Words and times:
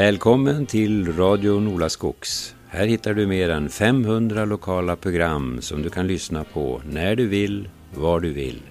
Välkommen 0.00 0.66
till 0.66 1.16
Radio 1.16 1.60
Nolaskogs. 1.60 2.54
Här 2.68 2.86
hittar 2.86 3.14
du 3.14 3.26
mer 3.26 3.50
än 3.50 3.68
500 3.68 4.44
lokala 4.44 4.96
program 4.96 5.62
som 5.62 5.82
du 5.82 5.90
kan 5.90 6.06
lyssna 6.06 6.44
på 6.44 6.82
när 6.90 7.16
du 7.16 7.26
vill, 7.26 7.68
var 7.94 8.20
du 8.20 8.32
vill. 8.32 8.62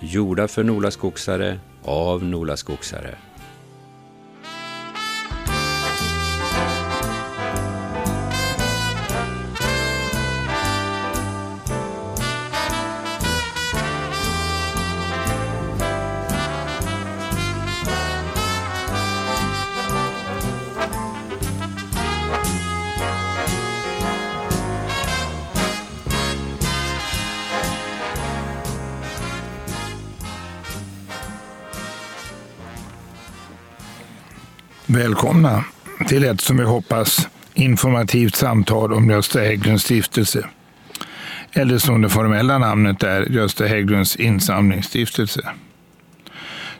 Gjorda 0.00 0.48
för 0.48 0.64
Nolaskogsare, 0.64 1.58
av 1.82 2.24
Nolaskogsare. 2.24 3.14
Välkomna 34.94 35.64
till 36.08 36.24
ett 36.24 36.40
som 36.40 36.56
vi 36.56 36.64
hoppas 36.64 37.28
informativt 37.54 38.34
samtal 38.34 38.92
om 38.92 39.10
Gösta 39.10 39.40
Hägglunds 39.40 39.84
stiftelse. 39.84 40.46
Eller 41.52 41.78
som 41.78 42.02
det 42.02 42.08
formella 42.08 42.58
namnet 42.58 43.02
är 43.02 43.22
Gösta 43.22 43.64
Hägglunds 43.64 44.16
insamlingsstiftelse. 44.16 45.48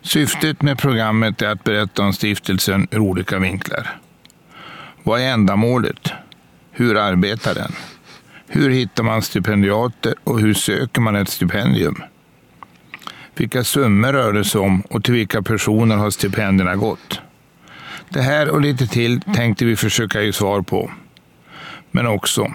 Syftet 0.02 0.62
med 0.62 0.78
programmet 0.78 1.42
är 1.42 1.48
att 1.48 1.64
berätta 1.64 2.02
om 2.02 2.12
stiftelsen 2.12 2.88
ur 2.90 2.98
olika 2.98 3.38
vinklar. 3.38 3.98
Vad 5.02 5.20
är 5.20 5.33
ändamålet? 5.33 6.12
Hur 6.70 6.96
arbetar 6.96 7.55
den? 7.55 7.72
Hur 8.46 8.70
hittar 8.70 9.02
man 9.02 9.22
stipendiater 9.22 10.14
och 10.24 10.40
hur 10.40 10.55
söker 10.55 11.00
man 11.00 11.16
ett 11.16 11.28
stipendium? 11.28 12.02
Vilka 13.34 13.64
summor 13.64 14.12
rör 14.12 14.33
det 14.33 14.44
sig 14.44 14.60
om 14.60 14.80
och 14.80 15.05
till 15.05 15.14
vilka 15.14 15.42
personer 15.42 15.96
har 15.96 16.10
stipendierna 16.10 16.77
gått? 16.77 17.20
Det 18.12 18.22
här 18.22 18.48
och 18.48 18.60
lite 18.60 18.86
till 18.86 19.20
tänkte 19.20 19.64
vi 19.64 19.77
försöka 19.77 20.22
ge 20.22 20.32
svar 20.32 20.62
på. 20.62 20.91
Men 21.91 22.06
också, 22.06 22.52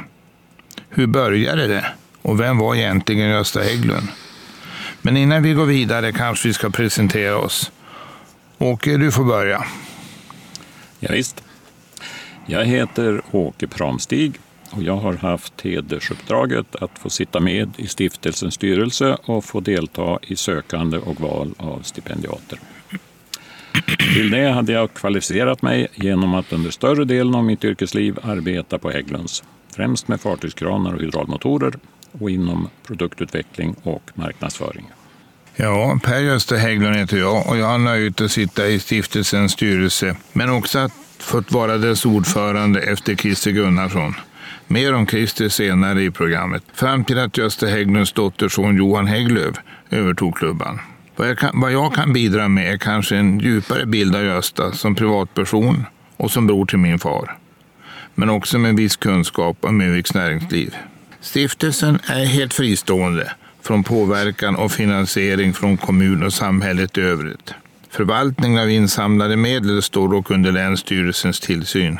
hur 0.90 1.08
började 1.08 1.68
det? 1.68 1.86
Och 2.22 2.40
vem 2.40 2.58
var 2.58 2.76
egentligen 2.76 3.30
Gösta 3.30 3.62
Hägglund? 3.62 4.08
Men 5.02 5.18
innan 5.18 5.44
vi 5.44 5.54
går 5.54 5.66
vidare 5.66 6.12
kanske 6.12 6.48
vi 6.48 6.54
ska 6.54 6.70
presentera 6.70 7.38
oss. 7.38 7.72
Åke, 8.58 8.98
du 8.98 9.12
får 9.12 9.24
börja. 9.24 9.66
Ja, 11.00 11.10
visst. 11.12 11.44
Jag 12.46 12.66
heter 12.66 13.22
Åke 13.32 13.68
Pramstig 13.68 14.40
och 14.72 14.84
jag 14.84 14.98
har 14.98 15.14
haft 15.14 15.62
hedersuppdraget 15.62 16.76
att 16.76 17.00
få 17.00 17.10
sitta 17.10 17.40
med 17.40 17.74
i 17.78 17.88
stiftelsens 17.88 18.54
styrelse 18.54 19.18
och 19.26 19.46
få 19.46 19.60
delta 19.60 20.20
i 20.22 20.36
sökande 20.36 20.98
och 20.98 21.22
val 21.22 21.54
av 21.58 21.82
stipendiater. 21.82 22.60
Till 24.14 24.30
det 24.30 24.52
hade 24.52 24.72
jag 24.72 24.94
kvalificerat 24.94 25.62
mig 25.62 25.88
genom 25.96 26.34
att 26.34 26.54
under 26.54 26.72
större 26.72 27.06
delen 27.06 27.36
av 27.36 27.44
mitt 27.44 27.66
yrkesliv 27.66 28.20
arbeta 28.24 28.78
på 28.80 28.90
Hägglunds. 28.92 29.44
Främst 29.76 30.08
med 30.08 30.22
fartygskranar 30.22 30.94
och 30.94 31.02
hydraulmotorer 31.02 31.74
och 32.12 32.30
inom 32.30 32.70
produktutveckling 32.88 33.76
och 33.84 34.12
marknadsföring. 34.14 34.86
Ja, 35.56 36.00
Per 36.04 36.20
Gösta 36.20 36.56
Hägglund 36.56 36.96
heter 36.96 37.18
jag 37.18 37.48
och 37.48 37.58
jag 37.58 37.66
har 37.66 37.78
nöjet 37.78 38.22
att 38.22 38.32
sitta 38.32 38.68
i 38.68 38.80
stiftelsens 38.80 39.52
styrelse, 39.52 40.16
men 40.34 40.50
också 40.50 40.80
att 40.80 40.94
fått 41.20 41.52
vara 41.52 41.78
dess 41.78 42.06
ordförande 42.06 42.82
efter 42.82 43.16
Christer 43.16 43.52
Gunnarsson. 43.52 44.16
Mer 44.68 44.94
om 44.94 45.08
Christer 45.08 45.50
senare 45.50 46.04
i 46.04 46.12
programmet, 46.12 46.64
fram 46.74 47.06
till 47.06 47.20
att 47.20 47.38
Gösta 47.38 47.68
Hägglunds 47.68 48.14
dotterson 48.14 48.78
Johan 48.78 49.08
Hägglöf 49.08 49.56
övertog 49.90 50.36
klubban. 50.36 50.80
Vad 51.18 51.30
jag, 51.30 51.38
kan, 51.38 51.62
vad 51.62 51.72
jag 51.72 51.94
kan 51.94 52.14
bidra 52.14 52.48
med 52.48 52.74
är 52.74 52.78
kanske 52.78 53.16
en 53.16 53.40
djupare 53.40 53.86
bild 53.86 54.16
av 54.16 54.24
Gösta 54.24 54.72
som 54.72 54.96
privatperson 54.96 55.86
och 56.18 56.32
som 56.32 56.48
bror 56.48 56.66
till 56.66 56.78
min 56.78 57.00
far. 57.00 57.38
Men 58.16 58.30
också 58.30 58.58
med 58.58 58.76
viss 58.76 58.96
kunskap 58.96 59.58
om 59.62 59.82
Uviks 59.82 60.14
näringsliv. 60.14 60.76
Stiftelsen 61.22 62.00
är 62.08 62.26
helt 62.26 62.54
fristående 62.54 63.32
från 63.62 63.84
påverkan 63.84 64.56
och 64.56 64.72
finansiering 64.72 65.54
från 65.54 65.78
kommun 65.78 66.24
och 66.24 66.34
samhället 66.34 66.98
i 66.98 67.02
övrigt. 67.02 67.54
Förvaltningen 67.90 68.62
av 68.62 68.70
insamlade 68.70 69.36
medel 69.36 69.82
står 69.82 70.10
dock 70.10 70.32
under 70.32 70.52
Länsstyrelsens 70.52 71.40
tillsyn. 71.40 72.00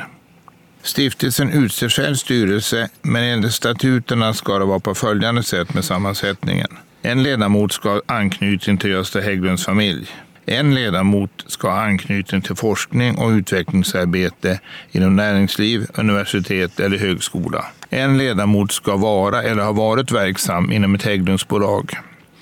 Stiftelsen 0.82 1.50
utser 1.50 1.88
själv 1.88 2.14
styrelse, 2.14 2.88
men 3.02 3.22
enligt 3.22 3.54
statuterna 3.54 4.34
ska 4.34 4.58
det 4.58 4.64
vara 4.64 4.80
på 4.80 4.94
följande 4.94 5.42
sätt 5.42 5.74
med 5.74 5.84
sammansättningen. 5.84 6.68
En 7.08 7.22
ledamot 7.22 7.72
ska 7.72 7.88
ha 7.90 8.00
anknytning 8.06 8.78
till 8.78 8.90
Gösta 8.90 9.20
Hägglunds 9.20 9.64
familj. 9.64 10.06
En 10.46 10.74
ledamot 10.74 11.44
ska 11.46 11.70
ha 11.70 11.80
anknytning 11.80 12.42
till 12.42 12.54
forskning 12.54 13.18
och 13.18 13.30
utvecklingsarbete 13.30 14.60
inom 14.92 15.16
näringsliv, 15.16 15.86
universitet 15.94 16.80
eller 16.80 16.98
högskola. 16.98 17.64
En 17.90 18.18
ledamot 18.18 18.72
ska 18.72 18.96
vara 18.96 19.42
eller 19.42 19.62
ha 19.62 19.72
varit 19.72 20.12
verksam 20.12 20.72
inom 20.72 20.94
ett 20.94 21.02
Hägglundsbolag. 21.02 21.92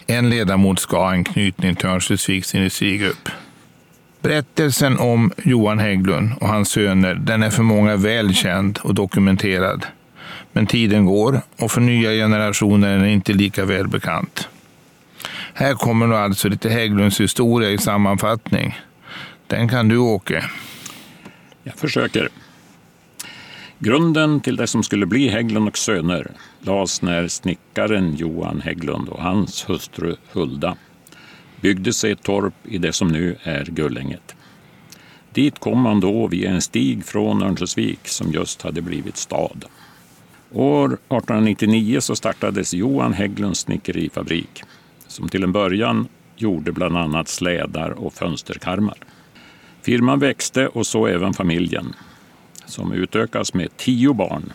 En 0.07 0.31
ledamot 0.31 0.79
ska 0.79 0.97
ha 0.97 1.11
anknytning 1.11 1.77
till 1.77 1.89
Örnsköldsviks 1.89 2.55
industrigrupp. 2.55 3.29
Berättelsen 4.21 4.99
om 4.99 5.33
Johan 5.45 5.79
Hägglund 5.79 6.31
och 6.41 6.49
hans 6.49 6.69
söner 6.69 7.15
den 7.15 7.43
är 7.43 7.51
för 7.51 7.63
många 7.63 7.97
väl 7.97 8.35
känd 8.35 8.79
och 8.83 8.95
dokumenterad. 8.95 9.87
Men 10.53 10.67
tiden 10.67 11.07
går 11.07 11.41
och 11.59 11.71
för 11.71 11.81
nya 11.81 12.11
generationer 12.11 12.89
är 12.89 12.99
den 12.99 13.09
inte 13.09 13.33
lika 13.33 13.65
välbekant. 13.65 14.49
Här 15.59 15.75
kommer 15.75 16.07
nu 16.07 16.15
alltså 16.15 16.49
lite 16.49 16.69
Hägglunds 16.69 17.21
historia 17.21 17.71
i 17.71 17.79
sammanfattning. 17.79 18.79
Den 19.47 19.69
kan 19.69 19.89
du, 19.89 19.99
Åke. 19.99 20.45
Jag 21.63 21.75
försöker. 21.75 22.29
Grunden 23.79 24.41
till 24.41 24.57
det 24.57 24.67
som 24.67 24.83
skulle 24.83 25.07
bli 25.07 25.29
Hägglund 25.29 25.69
och 25.69 25.79
Söner 25.79 26.31
lades 26.61 27.03
när 27.03 27.29
snickaren 27.29 28.17
Johan 28.17 28.61
Hägglund 28.61 29.09
och 29.09 29.23
hans 29.23 29.69
hustru 29.69 30.17
Hulda 30.33 30.77
byggde 31.61 31.93
sig 31.93 32.13
ett 32.13 32.23
torp 32.23 32.55
i 32.65 32.79
det 32.79 32.93
som 32.93 33.09
nu 33.09 33.37
är 33.43 33.65
Gullänget. 33.65 34.37
Dit 35.33 35.59
kom 35.59 35.81
man 35.81 36.01
då 36.01 36.27
via 36.27 36.51
en 36.51 36.63
stig 36.63 37.05
från 37.05 37.43
Örnsköldsvik 37.43 38.09
som 38.09 38.33
just 38.33 38.63
hade 38.63 38.83
blivit 38.83 39.17
stad. 39.17 39.65
År 40.53 40.87
1899 40.87 42.01
så 42.01 42.17
startades 42.17 42.75
Johan 42.75 43.13
Hägglunds 43.13 43.61
snickerifabrik 43.61 44.65
som 45.09 45.29
till 45.29 45.43
en 45.43 45.53
början 45.53 46.09
gjorde 46.37 46.73
bland 46.73 46.97
annat 46.97 47.29
slädar 47.29 47.91
och 47.91 48.15
fönsterkarmar. 48.15 48.97
Firman 49.83 50.19
växte 50.19 50.69
och 50.69 50.87
så 50.87 51.07
även 51.07 51.35
familjen 51.35 51.95
som 52.67 52.93
utökas 52.93 53.55
med 53.55 53.77
tio 53.77 54.13
barn 54.13 54.53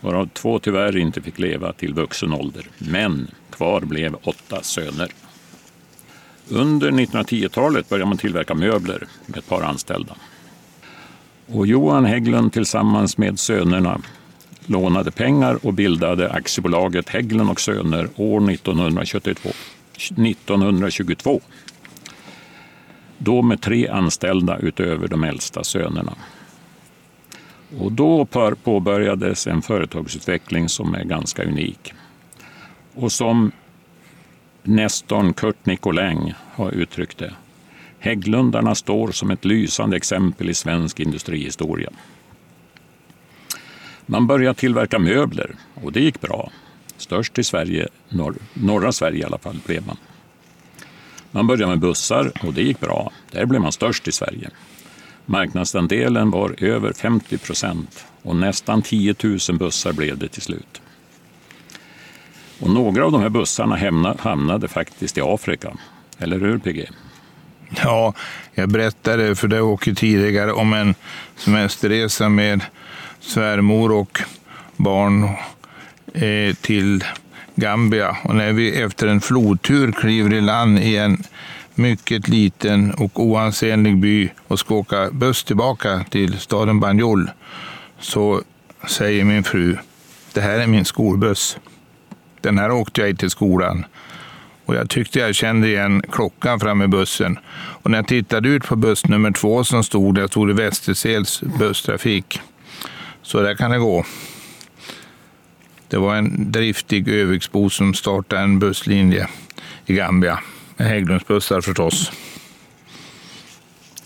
varav 0.00 0.28
två 0.32 0.58
tyvärr 0.58 0.96
inte 0.96 1.22
fick 1.22 1.38
leva 1.38 1.72
till 1.72 1.94
vuxen 1.94 2.32
ålder. 2.32 2.66
Men 2.78 3.30
kvar 3.50 3.80
blev 3.80 4.16
åtta 4.22 4.62
söner. 4.62 5.08
Under 6.48 6.90
1910-talet 6.90 7.88
började 7.88 8.08
man 8.08 8.18
tillverka 8.18 8.54
möbler 8.54 9.06
med 9.26 9.38
ett 9.38 9.48
par 9.48 9.62
anställda. 9.62 10.14
Och 11.46 11.66
Johan 11.66 12.04
Hägglund 12.04 12.52
tillsammans 12.52 13.18
med 13.18 13.38
sönerna 13.38 14.00
lånade 14.68 15.10
pengar 15.10 15.66
och 15.66 15.74
bildade 15.74 16.32
aktiebolaget 16.32 17.08
Hägglund 17.08 17.50
och 17.50 17.60
Söner 17.60 18.08
år 18.16 18.50
1922. 18.50 19.48
1922. 19.96 21.40
Då 23.18 23.42
med 23.42 23.60
tre 23.60 23.88
anställda 23.88 24.58
utöver 24.58 25.08
de 25.08 25.24
äldsta 25.24 25.64
sönerna. 25.64 26.14
Och 27.78 27.92
då 27.92 28.26
påbörjades 28.64 29.46
en 29.46 29.62
företagsutveckling 29.62 30.68
som 30.68 30.94
är 30.94 31.04
ganska 31.04 31.44
unik. 31.44 31.92
Och 32.94 33.12
som 33.12 33.52
Nestorn 34.62 35.32
Kurt 35.32 35.66
Nicolin 35.66 36.34
har 36.54 36.70
uttryckt 36.70 37.18
det. 37.18 37.32
Hägglundarna 37.98 38.74
står 38.74 39.10
som 39.10 39.30
ett 39.30 39.44
lysande 39.44 39.96
exempel 39.96 40.50
i 40.50 40.54
svensk 40.54 41.00
industrihistoria. 41.00 41.90
Man 44.10 44.26
började 44.26 44.58
tillverka 44.58 44.98
möbler 44.98 45.54
och 45.74 45.92
det 45.92 46.00
gick 46.00 46.20
bra. 46.20 46.50
Störst 46.96 47.38
i 47.38 47.44
Sverige, 47.44 47.88
norr, 48.08 48.34
norra 48.54 48.92
Sverige 48.92 49.20
i 49.20 49.24
alla 49.24 49.38
fall, 49.38 49.60
blev 49.66 49.86
man. 49.86 49.96
Man 51.30 51.46
började 51.46 51.66
med 51.66 51.78
bussar 51.78 52.32
och 52.42 52.54
det 52.54 52.62
gick 52.62 52.80
bra. 52.80 53.12
Där 53.30 53.46
blev 53.46 53.60
man 53.60 53.72
störst 53.72 54.08
i 54.08 54.12
Sverige. 54.12 54.50
Marknadsandelen 55.26 56.30
var 56.30 56.54
över 56.58 56.92
50 56.92 57.38
procent 57.38 58.06
och 58.22 58.36
nästan 58.36 58.82
10 58.82 59.14
000 59.22 59.38
bussar 59.58 59.92
blev 59.92 60.18
det 60.18 60.28
till 60.28 60.42
slut. 60.42 60.80
Och 62.60 62.70
några 62.70 63.04
av 63.04 63.12
de 63.12 63.20
här 63.20 63.28
bussarna 63.28 64.14
hamnade 64.18 64.68
faktiskt 64.68 65.18
i 65.18 65.20
Afrika. 65.20 65.76
Eller 66.18 66.40
hur 66.40 66.58
PG? 66.58 66.90
Ja, 67.84 68.14
jag 68.54 68.68
berättade 68.68 69.36
för 69.36 69.48
dig 69.48 69.60
Åke 69.60 69.94
tidigare 69.94 70.52
om 70.52 70.72
en 70.72 70.94
semesterresa 71.36 72.28
med 72.28 72.60
svärmor 73.20 73.92
och 73.92 74.20
barn 74.76 75.24
eh, 76.14 76.54
till 76.60 77.04
Gambia. 77.54 78.16
Och 78.24 78.34
när 78.34 78.52
vi 78.52 78.82
efter 78.82 79.06
en 79.06 79.20
flodtur 79.20 79.92
kliver 79.92 80.34
i 80.34 80.40
land 80.40 80.78
i 80.78 80.96
en 80.96 81.22
mycket 81.74 82.28
liten 82.28 82.94
och 82.94 83.24
oansenlig 83.24 83.96
by 83.96 84.30
och 84.48 84.58
ska 84.58 84.74
åka 84.74 85.10
buss 85.10 85.44
tillbaka 85.44 86.04
till 86.10 86.38
staden 86.38 86.80
Banjul 86.80 87.30
så 88.00 88.42
säger 88.88 89.24
min 89.24 89.44
fru, 89.44 89.76
det 90.32 90.40
här 90.40 90.58
är 90.58 90.66
min 90.66 90.84
skolbuss. 90.84 91.58
Den 92.40 92.58
här 92.58 92.70
åkte 92.70 93.00
jag 93.00 93.10
i 93.10 93.16
till 93.16 93.30
skolan. 93.30 93.84
Och 94.64 94.74
jag 94.74 94.90
tyckte 94.90 95.18
jag 95.18 95.34
kände 95.34 95.68
igen 95.68 96.02
klockan 96.10 96.60
framme 96.60 96.84
i 96.84 96.88
bussen. 96.88 97.38
Och 97.54 97.90
när 97.90 97.98
jag 97.98 98.06
tittade 98.06 98.48
ut 98.48 98.64
på 98.64 98.76
buss 98.76 99.06
nummer 99.06 99.30
två 99.30 99.64
som 99.64 99.84
stod 99.84 100.14
där, 100.14 100.26
stod 100.26 100.48
det 100.48 100.54
Västersels 100.54 101.42
busstrafik. 101.58 102.40
Så 103.28 103.42
där 103.42 103.54
kan 103.54 103.70
det 103.70 103.78
gå. 103.78 104.04
Det 105.88 105.96
var 105.96 106.16
en 106.16 106.52
driftig 106.52 107.08
Öviksbo 107.08 107.70
som 107.70 107.94
startade 107.94 108.42
en 108.42 108.58
busslinje 108.58 109.28
i 109.86 109.94
Gambia. 109.94 110.38
Med 110.76 110.88
Hägglundsbussar 110.88 111.60
förstås. 111.60 112.12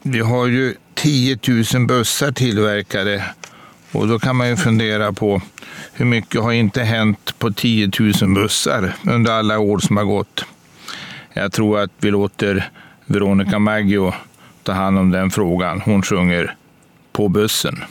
Vi 0.03 0.21
har 0.21 0.47
ju 0.47 0.75
10 0.95 1.39
000 1.75 1.87
bussar 1.87 2.33
tillverkade 2.33 3.25
och 3.93 4.09
då 4.09 4.19
kan 4.19 4.37
man 4.37 4.49
ju 4.49 4.57
fundera 4.57 5.13
på 5.13 5.43
hur 5.93 6.07
mycket 6.07 6.43
har 6.43 6.53
inte 6.53 6.83
hänt 6.83 7.35
på 7.39 7.53
10 7.53 7.91
000 8.01 8.35
bussar 8.35 8.95
under 9.05 9.33
alla 9.33 9.59
år 9.59 9.79
som 9.79 9.97
har 9.97 10.05
gått. 10.05 10.45
Jag 11.33 11.53
tror 11.53 11.79
att 11.79 11.91
vi 11.99 12.11
låter 12.11 12.71
Veronica 13.07 13.59
Maggio 13.59 14.15
ta 14.63 14.73
hand 14.73 14.99
om 14.99 15.11
den 15.11 15.31
frågan. 15.31 15.81
Hon 15.81 16.03
sjunger 16.03 16.55
På 17.13 17.29
bussen. 17.29 17.85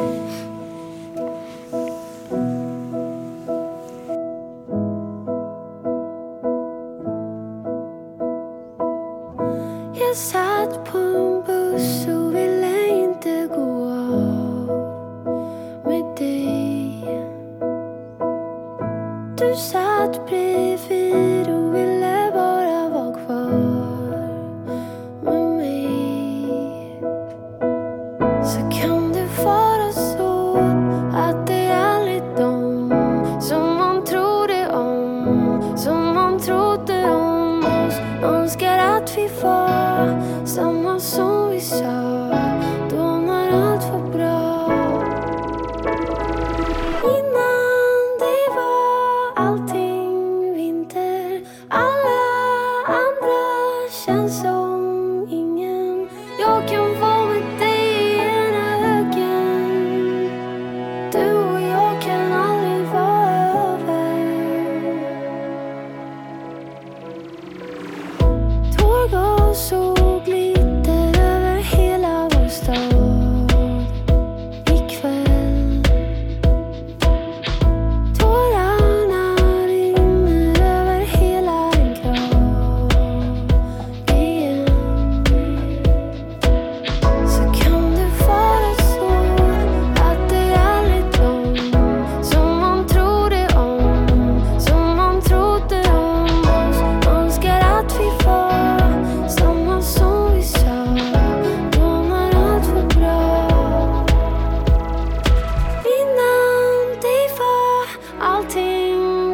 Önskar 38.62 38.78
att 38.78 39.18
vi 39.18 39.28
var 39.44 40.46
samma 40.46 41.00
som 41.00 41.50
vi 41.50 41.60
sa. 41.60 42.01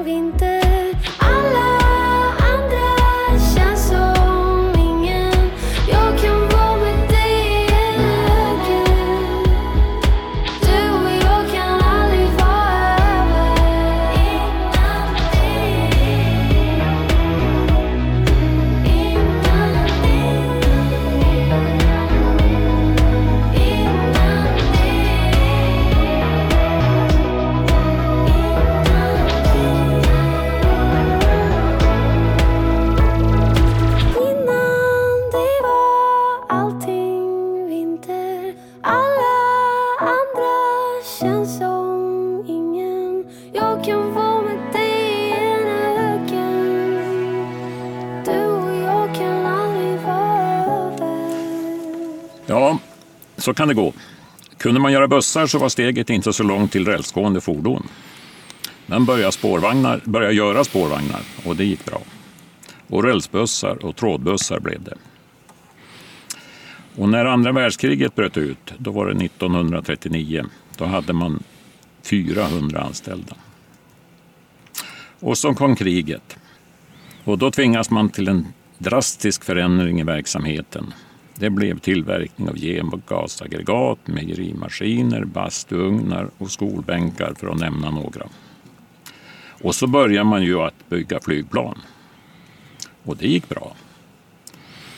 alguien 0.08 0.47
så 53.48 53.54
kan 53.54 53.68
det 53.68 53.74
gå. 53.74 53.94
Kunde 54.58 54.80
man 54.80 54.92
göra 54.92 55.08
bussar 55.08 55.48
så 55.48 55.58
var 55.58 55.70
steget 55.70 56.10
inte 56.10 56.34
så 56.34 56.44
långt 56.44 56.72
till 56.72 56.86
rälsgående 56.86 57.42
fordon. 57.42 57.88
Men 58.86 59.06
började, 59.06 59.32
spårvagnar, 59.32 60.02
började 60.04 60.34
göra 60.34 60.64
spårvagnar 60.64 61.22
och 61.46 61.56
det 61.56 61.66
gick 61.66 61.86
bra. 61.86 62.02
Och 62.88 63.04
rälsbussar 63.04 63.86
och 63.86 63.96
trådbussar 63.96 64.60
blev 64.60 64.84
det. 64.84 64.98
Och 66.96 67.10
när 67.10 67.26
andra 67.26 67.52
världskriget 67.52 68.16
bröt 68.16 68.38
ut, 68.38 68.74
då 68.78 68.92
var 68.92 69.06
det 69.06 69.26
1939, 69.26 70.46
då 70.78 70.86
hade 70.86 71.14
man 71.14 71.44
400 72.04 72.82
anställda. 72.82 73.36
Och 75.20 75.38
så 75.38 75.54
kom 75.54 75.76
kriget. 75.76 76.38
Och 77.24 77.38
då 77.38 77.52
tvingas 77.52 77.90
man 77.90 78.10
till 78.10 78.28
en 78.28 78.48
drastisk 78.78 79.44
förändring 79.44 80.00
i 80.00 80.04
verksamheten. 80.04 80.94
Det 81.40 81.50
blev 81.50 81.80
tillverkning 81.80 82.50
av 82.50 82.56
gengasaggregat, 82.58 84.08
mejerimaskiner, 84.08 85.26
bastuugnar 85.26 86.30
och 86.38 86.52
skolbänkar 86.52 87.34
för 87.40 87.48
att 87.48 87.60
nämna 87.60 87.92
några. 87.92 88.28
Och 89.62 89.76
så 89.76 89.88
började 89.88 90.30
man 90.30 90.44
ju 90.44 90.62
att 90.62 90.90
bygga 90.90 91.20
flygplan. 91.20 91.78
Och 93.04 93.18
det 93.18 93.28
gick 93.28 93.50
bra. 93.50 93.76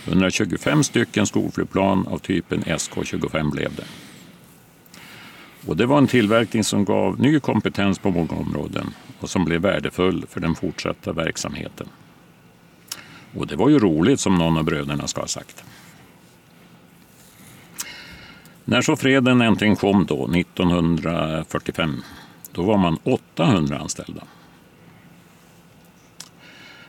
125 0.08 0.84
stycken 0.84 1.26
skolflygplan 1.26 2.08
av 2.08 2.18
typen 2.18 2.64
SK25 2.64 3.52
blev 3.52 3.76
det. 3.76 3.86
Och 5.68 5.78
det 5.78 5.86
var 5.86 5.98
en 5.98 6.08
tillverkning 6.08 6.64
som 6.64 6.86
gav 6.86 7.20
ny 7.20 7.40
kompetens 7.40 8.00
på 8.00 8.12
många 8.12 8.32
områden 8.32 8.94
och 9.20 9.30
som 9.30 9.46
blev 9.46 9.62
värdefull 9.62 10.26
för 10.30 10.40
den 10.40 10.56
fortsatta 10.56 11.14
verksamheten. 11.14 11.88
Och 13.38 13.48
det 13.48 13.56
var 13.56 13.70
ju 13.70 13.80
roligt 13.80 14.20
som 14.20 14.36
någon 14.36 14.58
av 14.58 14.64
bröderna 14.64 15.08
ska 15.08 15.22
ha 15.22 15.28
sagt. 15.28 15.64
När 18.70 18.82
så 18.82 18.96
freden 18.96 19.42
äntligen 19.42 19.76
kom 19.76 20.06
då, 20.06 20.32
1945, 20.36 22.04
då 22.52 22.64
var 22.64 22.78
man 22.78 22.98
800 23.04 23.80
anställda. 23.80 24.24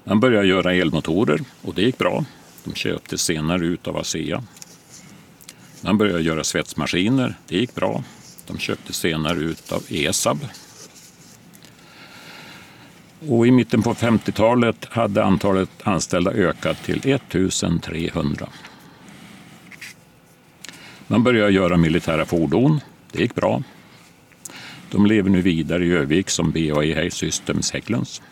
Man 0.05 0.21
började 0.21 0.47
göra 0.47 0.75
elmotorer 0.75 1.41
och 1.63 1.75
det 1.75 1.83
gick 1.83 1.99
bra. 1.99 2.25
De 2.65 2.75
köptes 2.75 3.23
senare 3.23 3.65
ut 3.65 3.89
av 3.89 3.97
ASEA. 3.97 4.43
Man 5.81 5.99
började 5.99 6.23
göra 6.23 6.45
svetsmaskiner. 6.45 7.35
Det 7.49 7.57
gick 7.57 7.75
bra. 7.75 8.05
De 8.47 8.59
köptes 8.59 8.97
senare 8.97 9.39
ut 9.39 9.73
av 9.73 9.83
ESAB. 9.89 10.39
Och 13.29 13.47
I 13.47 13.51
mitten 13.51 13.83
på 13.83 13.95
50-talet 13.95 14.85
hade 14.85 15.25
antalet 15.25 15.71
anställda 15.83 16.31
ökat 16.31 16.85
till 16.85 17.01
1300. 17.05 18.49
Man 21.11 21.23
började 21.23 21.53
göra 21.53 21.77
militära 21.77 22.25
fordon. 22.25 22.81
Det 23.13 23.21
gick 23.21 23.35
bra. 23.35 23.63
De 24.91 25.07
lever 25.07 25.31
nu 25.31 25.41
vidare 25.41 25.85
i 25.85 25.93
Övik 25.93 26.31
som 26.31 26.51
BAE 26.51 27.11
Systems 27.11 27.73
Hägglunds. 27.73 28.23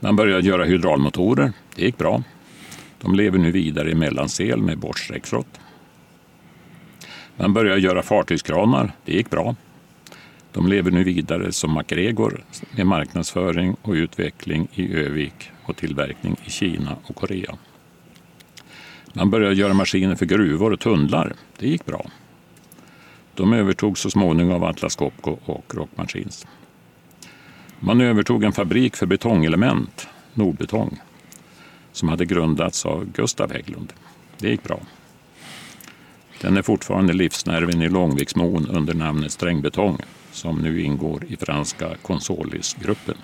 Man 0.00 0.16
började 0.16 0.48
göra 0.48 0.64
hydraulmotorer. 0.64 1.52
Det 1.74 1.84
gick 1.84 1.98
bra. 1.98 2.22
De 3.00 3.14
lever 3.14 3.38
nu 3.38 3.50
vidare 3.50 3.90
i 3.90 3.94
Mellansel 3.94 4.62
med 4.62 4.78
Bosch 4.78 5.10
Rexroth. 5.10 5.60
Man 7.36 7.52
började 7.52 7.80
göra 7.80 8.02
fartygskranar. 8.02 8.92
Det 9.04 9.12
gick 9.12 9.30
bra. 9.30 9.56
De 10.52 10.66
lever 10.66 10.90
nu 10.90 11.04
vidare 11.04 11.52
som 11.52 11.70
MacGregor 11.70 12.44
med 12.76 12.86
marknadsföring 12.86 13.76
och 13.82 13.92
utveckling 13.92 14.68
i 14.74 14.94
Övik 14.94 15.50
och 15.64 15.76
tillverkning 15.76 16.36
i 16.44 16.50
Kina 16.50 16.96
och 17.06 17.16
Korea. 17.16 17.56
Man 19.16 19.30
började 19.30 19.54
göra 19.54 19.74
maskiner 19.74 20.14
för 20.14 20.26
gruvor 20.26 20.72
och 20.72 20.80
tunnlar. 20.80 21.32
Det 21.58 21.68
gick 21.68 21.86
bra. 21.86 22.06
De 23.34 23.52
övertog 23.52 23.98
så 23.98 24.10
småningom 24.10 24.52
av 24.52 24.64
Atlas 24.64 24.96
Copco 24.96 25.36
och 25.44 25.74
Rock 25.74 25.90
Machines. 25.94 26.46
Man 27.80 28.00
övertog 28.00 28.44
en 28.44 28.52
fabrik 28.52 28.96
för 28.96 29.06
betongelement, 29.06 30.08
Nordbetong, 30.34 31.00
som 31.92 32.08
hade 32.08 32.24
grundats 32.24 32.86
av 32.86 33.04
Gustav 33.12 33.52
Hägglund. 33.52 33.92
Det 34.38 34.48
gick 34.48 34.62
bra. 34.62 34.80
Den 36.40 36.56
är 36.56 36.62
fortfarande 36.62 37.12
livsnerven 37.12 37.82
i 37.82 37.88
Långviksmon 37.88 38.66
under 38.66 38.94
namnet 38.94 39.32
Strängbetong 39.32 39.98
som 40.32 40.58
nu 40.58 40.82
ingår 40.82 41.24
i 41.24 41.36
franska 41.36 41.96
Consolis-gruppen. 42.02 43.16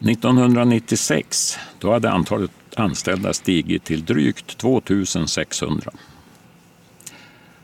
1996 0.00 1.58
då 1.78 1.92
hade 1.92 2.10
antalet 2.10 2.50
anställda 2.76 3.32
stigit 3.32 3.84
till 3.84 4.04
drygt 4.04 4.56
2600. 4.56 5.92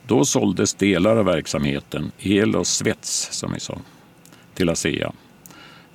Då 0.07 0.25
såldes 0.25 0.75
delar 0.75 1.17
av 1.17 1.25
verksamheten, 1.25 2.13
el 2.19 2.57
och 2.57 2.67
svets 2.67 3.29
som 3.33 3.53
vi 3.53 3.61
sa, 3.61 3.79
till 4.55 4.69
ASEA 4.69 5.13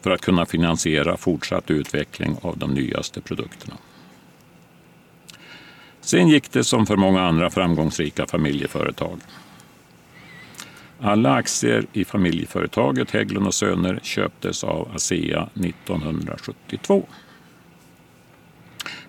för 0.02 0.12
att 0.12 0.22
kunna 0.22 0.46
finansiera 0.46 1.18
fortsatt 1.18 1.72
utveckling 1.72 2.38
av 2.42 2.58
de 2.58 2.74
nyaste 2.74 3.22
produkterna. 3.22 3.78
Sen 6.02 6.28
gick 6.28 6.52
det 6.52 6.64
som 6.64 6.86
för 6.86 6.96
många 6.96 7.22
andra 7.22 7.50
framgångsrika 7.50 8.28
familjeföretag. 8.28 9.20
Alla 11.02 11.34
aktier 11.34 11.86
i 11.94 12.06
familjeföretaget 12.06 13.12
Hägglund 13.12 13.48
och 13.48 13.54
Söner 13.54 14.00
köptes 14.04 14.64
av 14.64 14.92
ASEA 14.96 15.50
1972. 15.54 17.08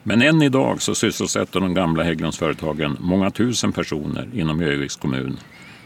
Men 0.03 0.23
än 0.23 0.43
idag 0.43 0.83
så 0.83 0.95
sysselsätter 0.95 1.61
de 1.61 1.75
gamla 1.75 2.03
Hägglundsföretagen 2.03 2.97
många 3.01 3.31
tusen 3.31 3.73
personer 3.73 4.29
inom 4.35 4.61
Örnsköldsviks 4.61 4.97
kommun, 4.97 5.39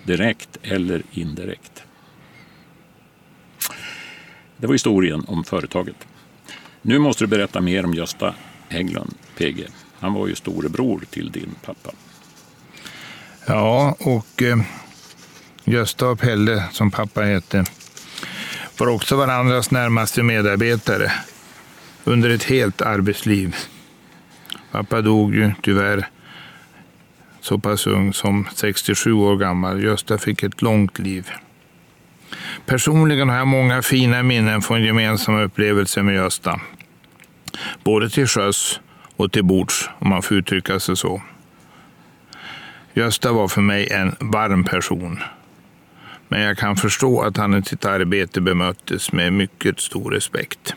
direkt 0.04 0.58
eller 0.62 1.02
indirekt. 1.11 1.82
Det 4.56 4.66
var 4.66 4.75
historien 4.75 5.25
om 5.28 5.44
företaget. 5.44 6.06
Nu 6.82 6.99
måste 6.99 7.25
du 7.25 7.28
berätta 7.28 7.61
mer 7.61 7.84
om 7.84 7.94
Gösta 7.94 8.34
Hägglund, 8.68 9.14
PG. 9.37 9.66
Han 9.99 10.14
var 10.14 10.26
ju 10.26 10.34
storebror 10.34 11.02
till 11.11 11.30
din 11.30 11.54
pappa. 11.64 11.90
Ja, 13.46 13.96
och 14.00 14.42
eh, 14.42 14.58
Gösta 15.66 16.09
och 16.09 16.21
Pelle, 16.21 16.64
som 16.73 16.90
pappa 16.90 17.23
hette, 17.23 17.64
var 18.78 18.87
också 18.87 19.16
varandras 19.16 19.71
närmaste 19.71 20.23
medarbetare 20.23 21.12
under 22.04 22.30
ett 22.30 22.44
helt 22.44 22.83
arbetsliv. 22.83 23.56
Pappa 24.71 25.00
dog 25.00 25.35
ju 25.35 25.52
tyvärr 25.62 26.09
så 27.40 27.59
pass 27.59 27.87
ung 27.87 28.12
som 28.12 28.47
67 28.54 29.12
år 29.12 29.37
gammal. 29.37 29.83
Gösta 29.83 30.18
fick 30.18 30.42
ett 30.42 30.62
långt 30.62 30.99
liv. 30.99 31.30
Personligen 32.66 33.28
har 33.28 33.37
jag 33.37 33.47
många 33.47 33.83
fina 33.83 34.23
minnen 34.23 34.62
från 34.62 34.83
gemensamma 34.83 35.42
upplevelser 35.42 36.02
med 36.02 36.14
Gösta. 36.14 36.61
Både 37.85 38.11
till 38.11 38.26
sjöss 38.26 38.80
och 39.16 39.33
till 39.33 39.44
bords, 39.44 39.90
om 39.99 40.09
man 40.09 40.23
får 40.23 40.37
uttrycka 40.37 40.80
sig 40.80 40.97
så. 40.97 41.23
Gösta 42.94 43.33
var 43.33 43.49
för 43.49 43.61
mig 43.61 43.88
en 43.90 44.16
varm 44.21 44.64
person. 44.64 45.18
Men 46.28 46.40
jag 46.40 46.59
kan 46.59 46.76
förstå 46.76 47.23
att 47.23 47.37
han 47.37 47.54
i 47.54 47.62
sitt 47.62 47.85
arbete 47.85 48.40
bemöttes 48.40 49.12
med 49.12 49.33
mycket 49.33 49.81
stor 49.81 50.11
respekt. 50.11 50.75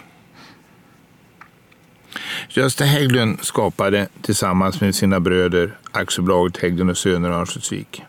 Gösta 2.49 2.83
Hägglund 2.83 3.39
skapade 3.41 4.07
tillsammans 4.21 4.81
med 4.81 4.95
sina 4.95 5.19
bröder 5.19 5.77
aktiebolaget 5.91 6.57
Hägglund 6.57 6.89
och 6.89 6.97
Söner 6.97 7.29
Örnsköldsvik. 7.29 8.03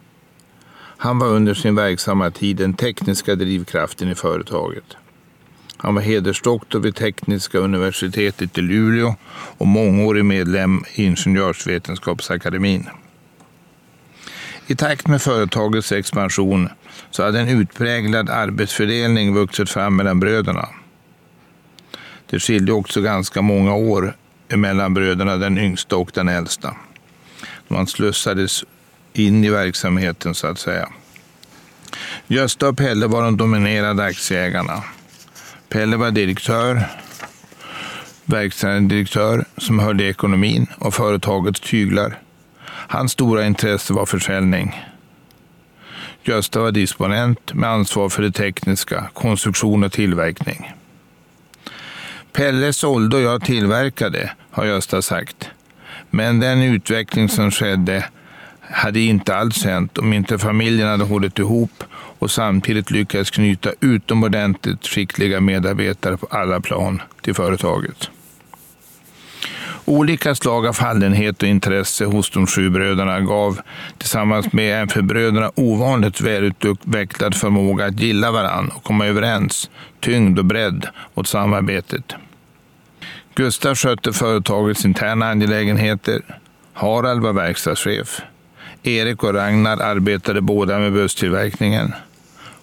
Han 1.01 1.19
var 1.19 1.27
under 1.27 1.55
sin 1.55 1.75
verksamma 1.75 2.31
tid 2.31 2.57
den 2.57 2.75
tekniska 2.75 3.35
drivkraften 3.35 4.09
i 4.09 4.15
företaget. 4.15 4.97
Han 5.77 5.95
var 5.95 6.03
hedersdoktor 6.03 6.81
vid 6.81 6.95
Tekniska 6.95 7.59
universitetet 7.59 8.59
i 8.59 8.61
Luleå 8.61 9.15
och 9.59 9.67
mångårig 9.67 10.25
medlem 10.25 10.85
i 10.95 11.05
Ingenjörsvetenskapsakademin. 11.05 12.89
I 14.71 14.75
takt 14.75 15.07
med 15.09 15.23
företagets 15.23 15.93
expansion 15.93 16.69
så 17.11 17.23
hade 17.23 17.41
en 17.41 17.49
utpräglad 17.49 18.31
arbetsfördelning 18.31 19.35
vuxit 19.35 19.71
fram 19.71 19.97
mellan 19.97 20.21
bröderna. 20.21 20.69
Det 22.31 22.41
skilde 22.41 22.73
också 22.73 23.01
ganska 23.01 23.43
många 23.43 23.75
år 23.75 24.17
mellan 24.49 24.95
bröderna, 24.95 25.37
den 25.37 25.59
yngsta 25.59 25.97
och 25.97 26.11
den 26.15 26.29
äldsta. 26.29 26.77
Man 27.69 27.87
slussades 27.87 28.65
in 29.13 29.45
i 29.45 29.51
verksamheten 29.51 30.35
så 30.35 30.47
att 30.47 30.59
säga. 30.59 30.89
Gösta 32.27 32.69
och 32.69 32.77
Pelle 32.77 33.07
var 33.07 33.23
de 33.23 33.37
dominerade 33.37 34.05
aktieägarna. 34.05 34.83
Pelle 35.69 35.97
var 35.97 36.11
direktör, 36.11 36.83
verkställande 38.25 38.95
direktör 38.95 39.45
som 39.57 39.79
höll 39.79 40.01
i 40.01 40.09
ekonomin 40.09 40.67
och 40.79 40.95
företagets 40.95 41.61
tyglar. 41.61 42.19
Hans 42.91 43.13
stora 43.13 43.47
intresse 43.47 43.93
var 43.93 44.07
försäljning. 44.07 44.85
Gösta 46.23 46.61
var 46.61 46.73
disponent 46.73 47.55
med 47.55 47.71
ansvar 47.71 48.09
för 48.09 48.23
det 48.23 48.33
tekniska, 48.33 49.11
konstruktion 49.15 49.85
och 49.85 49.93
tillverkning. 49.93 50.73
Pelle 52.33 52.73
sålde 52.73 53.17
och 53.17 53.23
jag 53.23 53.45
tillverkade, 53.45 54.31
har 54.51 54.65
Gösta 54.65 55.03
sagt. 55.03 55.51
Men 56.11 56.41
den 56.41 56.63
utveckling 56.63 57.29
som 57.29 57.51
skedde 57.51 58.05
hade 58.61 59.01
inte 59.01 59.37
alls 59.37 59.65
hänt 59.65 59.99
om 59.99 60.13
inte 60.13 60.39
familjen 60.39 60.89
hade 60.89 61.05
hållit 61.05 61.39
ihop 61.39 61.85
och 62.19 62.31
samtidigt 62.31 62.91
lyckats 62.91 63.31
knyta 63.31 63.73
utomordentligt 63.81 64.87
skickliga 64.87 65.41
medarbetare 65.41 66.17
på 66.17 66.27
alla 66.31 66.61
plan 66.61 67.03
till 67.21 67.35
företaget. 67.35 68.11
Olika 69.89 70.35
slag 70.35 70.67
av 70.67 70.73
fallenhet 70.73 71.43
och 71.43 71.49
intresse 71.49 72.05
hos 72.05 72.31
de 72.31 72.47
sju 72.47 72.71
bröderna 72.71 73.21
gav 73.21 73.61
tillsammans 73.99 74.53
med 74.53 74.83
en 74.83 74.89
för 74.89 75.03
bröderna 75.03 75.53
ovanligt 75.55 76.21
välutvecklad 76.21 77.35
förmåga 77.35 77.87
att 77.87 78.01
gilla 78.01 78.31
varann 78.31 78.69
och 78.69 78.83
komma 78.85 79.07
överens, 79.07 79.71
tyngd 80.01 80.39
och 80.39 80.45
bredd 80.45 80.87
åt 81.15 81.27
samarbetet. 81.27 82.15
Gustav 83.35 83.75
skötte 83.75 84.13
företagets 84.13 84.85
interna 84.85 85.31
angelägenheter. 85.31 86.23
Harald 86.73 87.23
var 87.23 87.33
verkstadschef. 87.33 88.21
Erik 88.83 89.25
och 89.25 89.35
Ragnar 89.35 89.77
arbetade 89.77 90.41
båda 90.41 90.79
med 90.79 90.93
busstillverkningen. 90.93 91.95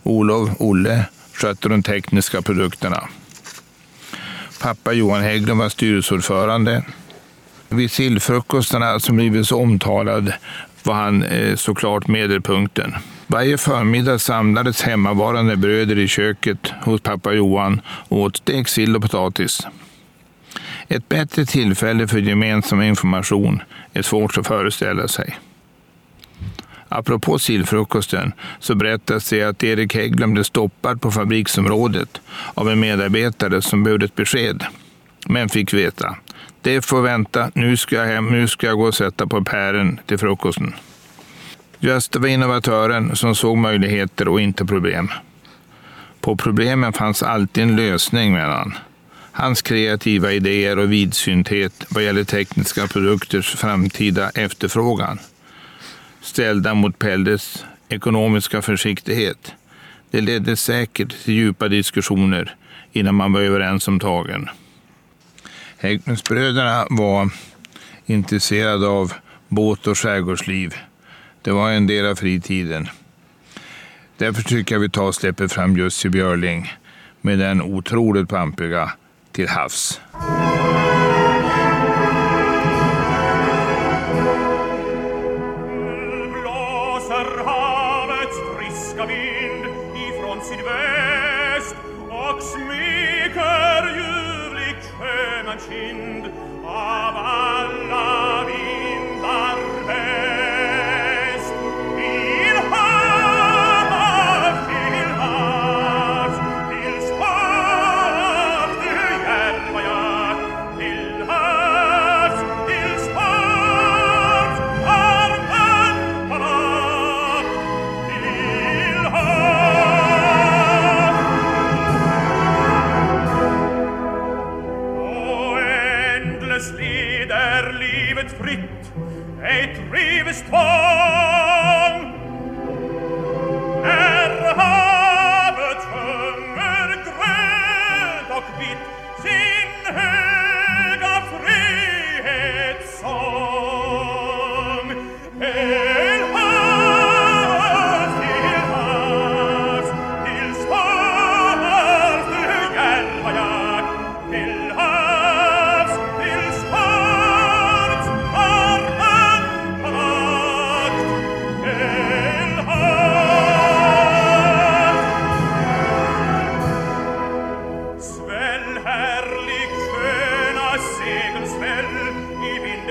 Olof, 0.04 0.50
Olle, 0.60 1.06
skötte 1.34 1.70
de 1.70 1.84
tekniska 1.84 2.42
produkterna. 2.42 3.04
Pappa 4.62 4.94
Johan 4.94 5.22
Hägglund 5.22 5.60
var 5.60 5.70
styrelseordförande. 5.70 6.84
Vid 7.70 7.92
sillfrukostarna 7.92 9.00
som 9.00 9.16
blivit 9.16 9.48
så 9.48 9.62
omtalad 9.62 10.34
var 10.84 10.96
han 10.96 11.24
eh, 11.24 11.56
såklart 11.56 12.08
medelpunkten. 12.08 12.94
Varje 13.28 13.58
förmiddag 13.58 14.20
samlades 14.20 14.82
hemmavarande 14.82 15.56
bröder 15.56 16.00
i 16.00 16.08
köket 16.08 16.74
hos 16.84 17.02
pappa 17.02 17.34
Johan 17.34 17.82
och 17.88 18.20
åt 18.20 18.38
stekt 18.38 18.70
sill 18.70 18.96
och 18.96 19.02
potatis. 19.02 19.68
Ett 20.88 21.10
bättre 21.10 21.46
tillfälle 21.46 22.08
för 22.08 22.18
gemensam 22.18 22.82
information 22.82 23.62
är 23.94 24.02
svårt 24.02 24.38
att 24.38 24.48
föreställa 24.48 25.08
sig. 25.08 25.38
Apropå 26.90 27.40
sillfrukosten 27.40 28.34
så 28.60 28.76
berättas 28.76 29.30
det 29.30 29.44
att 29.44 29.64
Erik 29.64 29.96
Hägglund 29.96 30.34
blev 30.34 30.44
stoppad 30.44 31.02
på 31.02 31.12
fabriksområdet 31.12 32.22
av 32.54 32.70
en 32.70 32.80
medarbetare 32.80 33.62
som 33.62 33.84
behövde 33.84 34.06
ett 34.06 34.16
besked. 34.16 34.64
men 35.28 35.50
fick 35.50 35.74
veta. 35.74 36.16
Det 36.66 36.86
får 36.86 37.02
vänta, 37.02 37.52
nu 37.54 37.78
ska 37.78 37.96
jag 37.96 38.06
hem, 38.06 38.26
nu 38.26 38.48
ska 38.48 38.68
jag 38.68 38.78
gå 38.78 38.88
och 38.88 38.96
sätta 38.96 39.28
på 39.28 39.44
pären 39.44 40.00
till 40.06 40.18
frukosten. 40.18 40.74
Gösta 41.80 42.20
var 42.20 42.28
innovatören 42.28 43.16
som 43.16 43.36
såg 43.36 43.58
möjligheter 43.58 44.28
och 44.28 44.42
inte 44.42 44.66
problem. 44.66 45.10
På 46.22 46.36
problemen 46.36 46.94
fanns 46.94 47.24
alltid 47.24 47.64
en 47.64 47.76
lösning, 47.76 48.34
menar 48.34 48.56
han. 48.56 48.74
Hans 49.32 49.62
kreativa 49.62 50.32
idéer 50.32 50.80
och 50.80 50.92
vidsynthet 50.92 51.86
vad 51.90 52.04
gäller 52.04 52.24
tekniska 52.24 52.88
produkters 52.88 53.56
framtida 53.56 54.30
efterfrågan 54.30 55.20
ställda 56.22 56.74
mot 56.74 57.00
Pelles 57.00 57.66
ekonomiska 57.90 58.62
försiktighet. 58.62 59.54
Det 60.12 60.22
ledde 60.22 60.56
säkert 60.56 61.24
till 61.24 61.34
djupa 61.34 61.68
diskussioner 61.68 62.56
innan 62.92 63.16
man 63.16 63.34
var 63.34 63.42
överens 63.42 63.88
om 63.88 64.00
tagen. 64.00 64.50
Hägglundsbröderna 65.78 66.88
var 66.90 67.30
intresserade 68.06 68.88
av 68.88 69.14
båt 69.48 69.88
och 69.88 69.98
skärgårdsliv. 69.98 70.76
Det 71.42 71.52
var 71.52 71.72
en 71.72 71.88
del 71.88 72.06
av 72.06 72.16
fritiden. 72.16 72.88
Därför 74.18 74.44
tycker 74.44 74.76
jag 74.76 74.80
vi 74.80 74.90
tar 74.90 75.04
och 75.04 75.16
släpper 75.16 75.48
fram 75.48 75.78
Jussi 75.78 76.10
Björling 76.10 76.74
med 77.22 77.40
den 77.40 77.62
otroligt 77.62 78.30
pampiga 78.30 78.92
Till 79.32 79.50
havs. 79.50 80.02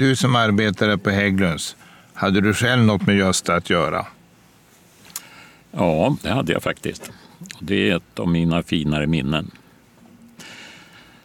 du 0.00 0.16
som 0.16 0.36
arbetade 0.36 0.98
på 0.98 1.10
Hägglunds, 1.10 1.76
hade 2.14 2.40
du 2.40 2.54
själv 2.54 2.82
något 2.82 3.06
med 3.06 3.16
Gösta 3.16 3.54
att 3.54 3.70
göra? 3.70 4.06
Ja, 5.72 6.16
det 6.22 6.30
hade 6.30 6.52
jag 6.52 6.62
faktiskt. 6.62 7.10
Det 7.58 7.90
är 7.90 7.96
ett 7.96 8.18
av 8.18 8.28
mina 8.28 8.62
finare 8.62 9.06
minnen. 9.06 9.50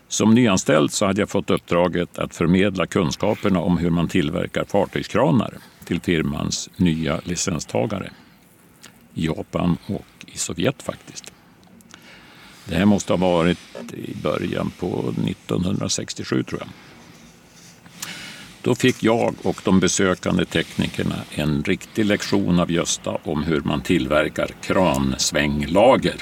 Som 0.08 0.34
nyanställd 0.34 0.92
så 0.92 1.06
hade 1.06 1.22
jag 1.22 1.30
fått 1.30 1.50
uppdraget 1.50 2.20
att 2.20 2.36
förmedla 2.36 2.86
kunskaperna 2.86 3.60
om 3.60 3.78
hur 3.78 3.90
man 3.90 4.08
tillverkar 4.08 4.64
fartygskranar 4.64 5.54
till 5.86 6.02
firmans 6.02 6.70
nya 6.76 7.20
licenstagare. 7.24 8.12
I 9.14 9.26
Japan 9.26 9.78
och 9.86 10.06
i 10.28 10.38
Sovjet 10.38 10.84
faktiskt. 10.84 11.34
Det 12.66 12.76
här 12.76 12.86
måste 12.86 13.14
ha 13.14 13.18
varit 13.18 13.60
i 13.94 14.16
början 14.24 14.72
på 14.80 15.14
1967 15.28 16.44
tror 16.44 16.60
jag. 16.60 16.70
Då 18.66 18.76
fick 18.76 19.04
jag 19.04 19.36
och 19.44 19.62
de 19.64 19.80
besökande 19.80 20.46
teknikerna 20.46 21.16
en 21.32 21.64
riktig 21.64 22.06
lektion 22.06 22.60
av 22.60 22.72
Gösta 22.72 23.18
om 23.24 23.44
hur 23.44 23.62
man 23.62 23.82
tillverkar 23.82 24.48
kransvänglager. 24.62 26.16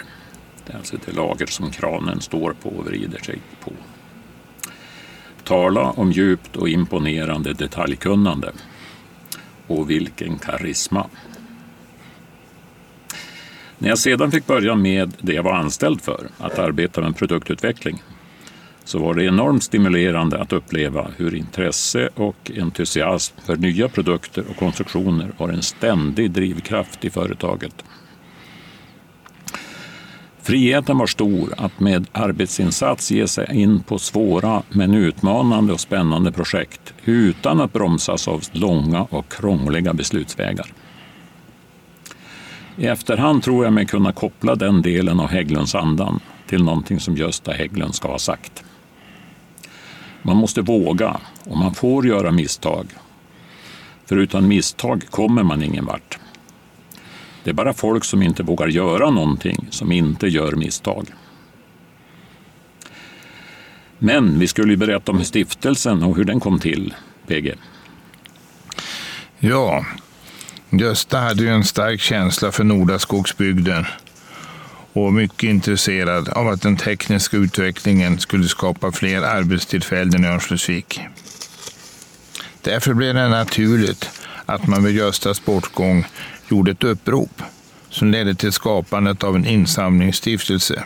Det 0.65 0.73
är 0.73 0.77
alltså 0.77 0.97
det 1.05 1.11
lager 1.11 1.45
som 1.45 1.71
kranen 1.71 2.21
står 2.21 2.53
på 2.53 2.69
och 2.69 2.85
vrider 2.85 3.19
sig 3.19 3.39
på. 3.59 3.71
Tala 5.43 5.91
om 5.91 6.11
djupt 6.11 6.55
och 6.55 6.69
imponerande 6.69 7.53
detaljkunnande. 7.53 8.51
Och 9.67 9.89
vilken 9.89 10.39
karisma. 10.39 11.07
När 13.77 13.89
jag 13.89 13.99
sedan 13.99 14.31
fick 14.31 14.47
börja 14.47 14.75
med 14.75 15.13
det 15.21 15.33
jag 15.33 15.43
var 15.43 15.53
anställd 15.53 16.01
för, 16.01 16.29
att 16.37 16.59
arbeta 16.59 17.01
med 17.01 17.15
produktutveckling, 17.15 18.01
så 18.85 18.99
var 18.99 19.13
det 19.13 19.25
enormt 19.25 19.63
stimulerande 19.63 20.41
att 20.41 20.53
uppleva 20.53 21.07
hur 21.17 21.35
intresse 21.35 22.09
och 22.15 22.51
entusiasm 22.57 23.35
för 23.45 23.55
nya 23.55 23.89
produkter 23.89 24.43
och 24.49 24.57
konstruktioner 24.57 25.31
var 25.37 25.49
en 25.49 25.61
ständig 25.61 26.31
drivkraft 26.31 27.05
i 27.05 27.09
företaget. 27.09 27.83
Friheten 30.41 30.97
var 30.97 31.07
stor 31.07 31.53
att 31.57 31.79
med 31.79 32.07
arbetsinsats 32.11 33.11
ge 33.11 33.27
sig 33.27 33.47
in 33.51 33.83
på 33.83 33.99
svåra 33.99 34.63
men 34.69 34.93
utmanande 34.93 35.73
och 35.73 35.79
spännande 35.79 36.31
projekt 36.31 36.93
utan 37.05 37.61
att 37.61 37.73
bromsas 37.73 38.27
av 38.27 38.41
långa 38.51 39.01
och 39.01 39.31
krångliga 39.31 39.93
beslutsvägar. 39.93 40.73
I 42.75 42.85
efterhand 42.85 43.43
tror 43.43 43.63
jag 43.63 43.73
mig 43.73 43.85
kunna 43.85 44.11
koppla 44.11 44.55
den 44.55 44.81
delen 44.81 45.19
av 45.19 45.27
Hägglunds 45.27 45.75
andan 45.75 46.19
till 46.47 46.63
någonting 46.63 46.99
som 46.99 47.15
Gösta 47.15 47.51
Hägglund 47.51 47.95
ska 47.95 48.07
ha 48.07 48.19
sagt. 48.19 48.63
Man 50.23 50.37
måste 50.37 50.61
våga 50.61 51.17
och 51.43 51.57
man 51.57 51.73
får 51.73 52.07
göra 52.07 52.31
misstag. 52.31 52.87
För 54.05 54.17
utan 54.17 54.47
misstag 54.47 55.03
kommer 55.09 55.43
man 55.43 55.63
ingen 55.63 55.85
vart. 55.85 56.19
Det 57.43 57.49
är 57.49 57.53
bara 57.53 57.73
folk 57.73 58.03
som 58.03 58.21
inte 58.21 58.43
vågar 58.43 58.67
göra 58.67 59.09
någonting 59.09 59.67
som 59.69 59.91
inte 59.91 60.27
gör 60.27 60.51
misstag. 60.51 61.07
Men 63.97 64.39
vi 64.39 64.47
skulle 64.47 64.73
ju 64.73 64.77
berätta 64.77 65.11
om 65.11 65.23
stiftelsen 65.23 66.03
och 66.03 66.17
hur 66.17 66.23
den 66.23 66.39
kom 66.39 66.59
till, 66.59 66.93
PG. 67.27 67.53
Ja, 69.39 69.85
Gösta 70.69 71.17
hade 71.17 71.43
ju 71.43 71.49
en 71.49 71.63
stark 71.63 72.01
känsla 72.01 72.51
för 72.51 72.63
Nordaskogsbygden 72.63 73.85
och 74.93 75.13
mycket 75.13 75.43
intresserad 75.43 76.29
av 76.29 76.47
att 76.47 76.61
den 76.61 76.77
tekniska 76.77 77.37
utvecklingen 77.37 78.19
skulle 78.19 78.47
skapa 78.47 78.91
fler 78.91 79.21
arbetstillfällen 79.21 80.23
i 80.23 80.27
Örnsköldsvik. 80.27 81.01
Därför 82.61 82.93
blev 82.93 83.13
det 83.13 83.27
naturligt 83.27 84.09
att 84.45 84.67
man 84.67 84.83
vid 84.83 84.95
Göstas 84.95 85.45
bortgång 85.45 86.05
gjorde 86.49 86.71
ett 86.71 86.83
upprop 86.83 87.41
som 87.89 88.11
ledde 88.11 88.35
till 88.35 88.51
skapandet 88.51 89.23
av 89.23 89.35
en 89.35 89.45
insamlingsstiftelse. 89.45 90.83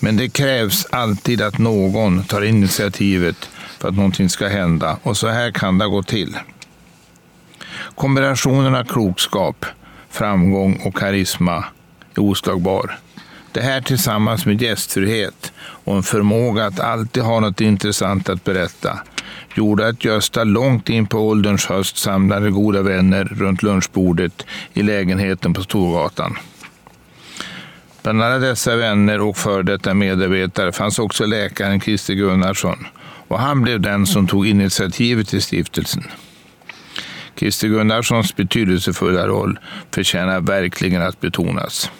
Men 0.00 0.16
det 0.16 0.28
krävs 0.28 0.86
alltid 0.90 1.42
att 1.42 1.58
någon 1.58 2.24
tar 2.24 2.42
initiativet 2.42 3.50
för 3.78 3.88
att 3.88 3.96
någonting 3.96 4.28
ska 4.28 4.48
hända 4.48 4.98
och 5.02 5.16
så 5.16 5.28
här 5.28 5.50
kan 5.50 5.78
det 5.78 5.86
gå 5.86 6.02
till. 6.02 6.36
Kombinationen 7.94 8.74
av 8.74 8.84
klokskap, 8.84 9.66
framgång 10.10 10.80
och 10.84 10.96
karisma 10.96 11.64
oslagbar. 12.20 12.98
Det 13.52 13.60
här 13.60 13.80
tillsammans 13.80 14.46
med 14.46 14.62
gästfrihet 14.62 15.52
och 15.60 15.96
en 15.96 16.02
förmåga 16.02 16.66
att 16.66 16.80
alltid 16.80 17.22
ha 17.22 17.40
något 17.40 17.60
intressant 17.60 18.28
att 18.28 18.44
berätta 18.44 19.00
gjorde 19.54 19.88
att 19.88 20.04
Gösta 20.04 20.44
långt 20.44 20.88
in 20.88 21.06
på 21.06 21.18
ålderns 21.18 21.66
höst 21.66 21.96
samlade 21.96 22.50
goda 22.50 22.82
vänner 22.82 23.24
runt 23.24 23.62
lunchbordet 23.62 24.46
i 24.72 24.82
lägenheten 24.82 25.54
på 25.54 25.62
Storgatan. 25.62 26.36
Bland 28.02 28.22
alla 28.22 28.38
dessa 28.38 28.76
vänner 28.76 29.20
och 29.20 29.36
före 29.36 29.62
detta 29.62 29.94
medarbetare 29.94 30.72
fanns 30.72 30.98
också 30.98 31.26
läkaren 31.26 31.80
Christer 31.80 32.14
Gunnarsson 32.14 32.86
och 33.28 33.38
han 33.38 33.62
blev 33.62 33.80
den 33.80 34.06
som 34.06 34.26
tog 34.26 34.46
initiativet 34.46 35.28
till 35.28 35.42
stiftelsen. 35.42 36.04
Christer 37.36 37.68
Gunnarssons 37.68 38.36
betydelsefulla 38.36 39.26
roll 39.26 39.58
förtjänar 39.90 40.40
verkligen 40.40 41.02
att 41.02 41.20
betonas. 41.20 41.90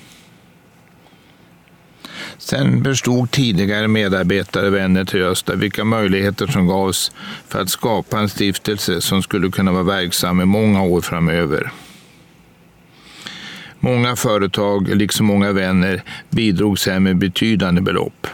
Sen 2.40 2.85
förstod 2.85 3.31
tidigare 3.31 3.88
medarbetare 3.88 4.66
och 4.66 4.74
vänner 4.74 5.05
till 5.05 5.20
Gösta 5.20 5.55
vilka 5.55 5.85
möjligheter 5.85 6.46
som 6.46 6.66
gavs 6.66 7.12
för 7.48 7.61
att 7.61 7.70
skapa 7.70 8.18
en 8.18 8.29
stiftelse 8.29 9.00
som 9.00 9.22
skulle 9.22 9.50
kunna 9.50 9.72
vara 9.72 9.83
verksam 9.83 10.40
i 10.40 10.44
många 10.44 10.83
år 10.83 11.00
framöver. 11.00 11.72
Många 13.81 14.16
företag, 14.16 14.88
liksom 14.88 15.26
många 15.26 15.53
vänner, 15.53 16.03
bidrog 16.31 16.79
sen 16.79 17.03
med 17.03 17.18
betydande 17.18 17.81
belopp. 17.81 18.26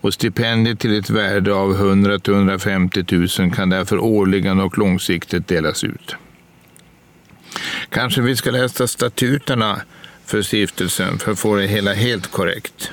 Och 0.00 0.14
stipendiet 0.14 0.80
till 0.80 0.98
ett 0.98 1.10
värde 1.10 1.54
av 1.54 1.72
100 1.72 2.18
150 2.28 3.04
000 3.38 3.54
kan 3.54 3.70
därför 3.70 3.98
årligen 3.98 4.60
och 4.60 4.78
långsiktigt 4.78 5.48
delas 5.48 5.84
ut. 5.84 6.16
Kanske 7.88 8.20
vi 8.20 8.36
ska 8.36 8.50
läsa 8.50 8.86
statuterna 8.86 9.80
för 10.30 10.42
stiftelsen 10.42 11.18
för 11.18 11.32
att 11.32 11.38
få 11.38 11.56
det 11.56 11.66
hela 11.66 11.92
helt 11.92 12.30
korrekt. 12.30 12.90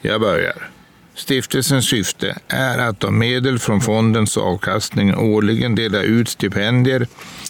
Jag 0.00 0.20
börjar. 0.20 0.70
Stiftelsens 1.14 1.88
syfte 1.88 2.38
är 2.48 2.78
att 2.78 3.04
av 3.04 3.12
medel 3.12 3.58
från 3.58 3.80
fondens 3.80 4.36
avkastning 4.36 5.14
årligen 5.14 5.74
dela 5.74 6.02
ut 6.02 6.28
stipendier 6.28 7.06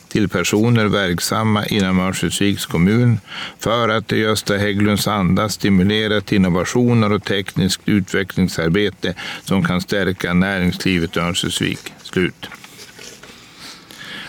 till 0.08 0.28
personer 0.28 0.84
verksamma 0.84 1.66
inom 1.66 2.00
Örnsköldsviks 2.00 2.66
kommun 2.66 3.20
för 3.58 3.88
att 3.88 4.12
i 4.12 4.16
Gösta 4.16 4.56
Hägglunds 4.56 5.08
anda 5.08 5.48
stimulera 5.48 6.20
till 6.20 6.36
innovationer 6.36 7.12
och 7.12 7.24
tekniskt 7.24 7.80
utvecklingsarbete 7.84 9.14
som 9.44 9.64
kan 9.64 9.80
stärka 9.80 10.34
näringslivet 10.34 11.16
i 11.16 11.20
Örnsköldsvik. 11.20 11.92
Slut. 12.02 12.48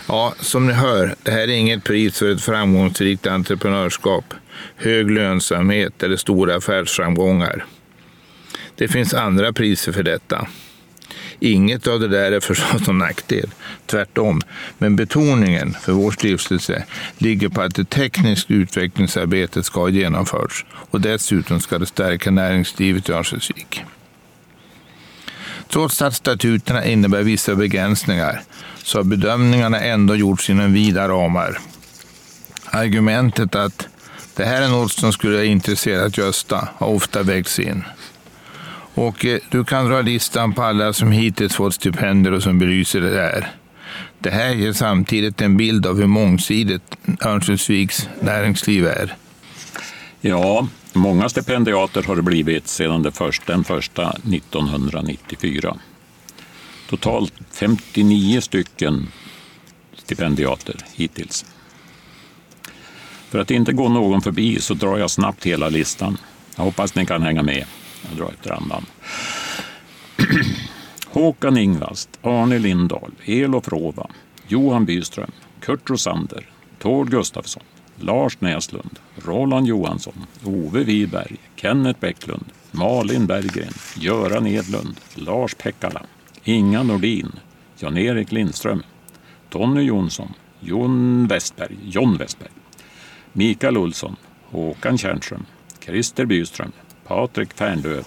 Ja, 0.08 0.34
som 0.40 0.66
ni 0.66 0.72
hör, 0.72 1.14
det 1.22 1.30
här 1.30 1.40
är 1.40 1.48
inget 1.48 1.84
pris 1.84 2.18
för 2.18 2.30
ett 2.30 2.42
framgångsrikt 2.42 3.26
entreprenörskap, 3.26 4.34
hög 4.76 5.10
lönsamhet 5.10 6.02
eller 6.02 6.16
stora 6.16 6.56
affärsframgångar. 6.56 7.64
Det 8.74 8.88
finns 8.88 9.14
andra 9.14 9.52
priser 9.52 9.92
för 9.92 10.02
detta. 10.02 10.46
Inget 11.40 11.86
av 11.86 12.00
det 12.00 12.08
där 12.08 12.32
är 12.32 12.40
förstås 12.40 12.86
någon 12.86 12.98
nackdel, 12.98 13.50
tvärtom. 13.86 14.40
Men 14.78 14.96
betoningen 14.96 15.74
för 15.80 15.92
vår 15.92 16.10
stiftelse 16.10 16.84
ligger 17.18 17.48
på 17.48 17.62
att 17.62 17.74
det 17.74 17.84
tekniska 17.84 18.54
utvecklingsarbetet 18.54 19.66
ska 19.66 19.80
ha 19.80 19.88
genomförts 19.88 20.64
och 20.72 21.00
dessutom 21.00 21.60
ska 21.60 21.78
det 21.78 21.86
stärka 21.86 22.30
näringslivet 22.30 23.08
i 23.08 23.12
Örnsköldsvik. 23.12 23.82
Trots 25.68 26.02
att 26.02 26.14
statuterna 26.14 26.84
innebär 26.84 27.22
vissa 27.22 27.54
begränsningar 27.54 28.42
så 28.82 28.98
har 28.98 29.04
bedömningarna 29.04 29.80
ändå 29.80 30.16
gjorts 30.16 30.50
inom 30.50 30.72
vida 30.72 31.08
ramar. 31.08 31.58
Argumentet 32.64 33.54
att 33.54 33.88
det 34.36 34.44
här 34.44 34.62
är 34.62 34.68
något 34.68 34.92
som 34.92 35.12
skulle 35.12 35.36
ha 35.36 35.44
intresserat 35.44 36.18
Gösta 36.18 36.68
har 36.76 36.86
ofta 36.86 37.22
vägts 37.22 37.58
in. 37.58 37.84
Och 38.94 39.26
eh, 39.26 39.38
du 39.50 39.64
kan 39.64 39.88
dra 39.88 40.00
listan 40.00 40.52
på 40.52 40.62
alla 40.62 40.92
som 40.92 41.12
hittills 41.12 41.54
fått 41.54 41.74
stipendier 41.74 42.32
och 42.32 42.42
som 42.42 42.58
belyser 42.58 43.00
det 43.00 43.20
här. 43.20 43.50
Det 44.18 44.30
här 44.30 44.50
ger 44.50 44.72
samtidigt 44.72 45.40
en 45.40 45.56
bild 45.56 45.86
av 45.86 45.96
hur 45.96 46.06
mångsidigt 46.06 46.96
Örnsköldsviks 47.20 48.08
näringsliv 48.20 48.86
är. 48.86 49.16
Ja, 50.20 50.66
många 50.92 51.28
stipendiater 51.28 52.02
har 52.02 52.16
det 52.16 52.22
blivit 52.22 52.68
sedan 52.68 53.02
det 53.02 53.12
första, 53.12 53.52
den 53.52 53.64
första 53.64 54.10
1994. 54.10 55.76
Totalt 56.92 57.32
59 57.50 58.40
stycken 58.40 59.08
stipendiater 59.94 60.76
hittills. 60.94 61.44
För 63.28 63.38
att 63.38 63.50
inte 63.50 63.72
gå 63.72 63.88
någon 63.88 64.22
förbi 64.22 64.60
så 64.60 64.74
drar 64.74 64.98
jag 64.98 65.10
snabbt 65.10 65.46
hela 65.46 65.68
listan. 65.68 66.18
Jag 66.56 66.64
hoppas 66.64 66.94
ni 66.94 67.06
kan 67.06 67.22
hänga 67.22 67.42
med. 67.42 67.64
Jag 68.08 68.18
drar 68.18 68.32
efter 68.32 68.50
andan. 68.50 68.86
Håkan 71.06 71.56
Ingvast, 71.56 72.08
Arne 72.22 72.58
Lindahl, 72.58 73.12
Elof 73.24 73.68
Rova, 73.68 74.10
Johan 74.48 74.84
Byström, 74.84 75.30
Kurt 75.60 75.90
Rosander, 75.90 76.50
Tord 76.78 77.10
Gustafsson, 77.10 77.62
Lars 77.96 78.40
Näslund, 78.40 78.98
Roland 79.16 79.66
Johansson, 79.66 80.26
Ove 80.44 80.84
Wiberg, 80.84 81.36
Kenneth 81.56 82.00
Bäcklund, 82.00 82.44
Malin 82.70 83.26
Berggren, 83.26 83.72
Göran 83.96 84.46
Edlund, 84.46 84.96
Lars 85.14 85.54
Pekkala, 85.54 86.02
Inga 86.44 86.82
Nordin, 86.82 87.32
Jan-Erik 87.78 88.32
Lindström, 88.32 88.82
Tony 89.50 89.82
Jonsson, 89.82 90.34
Jon 90.60 91.26
Westberg, 91.26 91.76
John 91.84 92.16
Westberg, 92.16 92.50
Mikael 93.32 93.76
Olsson, 93.76 94.16
Håkan 94.50 94.98
Tjärnström, 94.98 95.46
Christer 95.80 96.24
Byström, 96.24 96.72
Patrik 97.06 97.52
Färnlöv, 97.52 98.04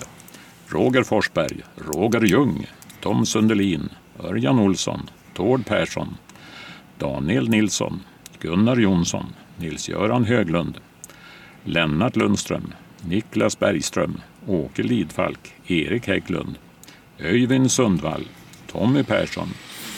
Roger 0.68 1.04
Forsberg, 1.04 1.64
Roger 1.76 2.22
Ljung, 2.22 2.68
Tom 3.02 3.26
Sundelin, 3.26 3.90
Örjan 4.20 4.60
Olsson, 4.60 5.10
Tord 5.34 5.66
Persson, 5.66 6.18
Daniel 7.00 7.50
Nilsson, 7.50 8.00
Gunnar 8.40 8.78
Jonsson, 8.78 9.26
Nils-Göran 9.58 10.26
Höglund, 10.26 10.78
Lennart 11.64 12.16
Lundström, 12.16 12.74
Niklas 13.02 13.60
Bergström, 13.60 14.22
Åke 14.48 14.84
Lidfalk, 14.84 15.54
Erik 15.68 16.08
Hägglund, 16.08 16.58
Öyvind 17.20 17.72
Sundvall, 17.72 18.28
Tommy 18.68 19.04
Persson, 19.04 19.50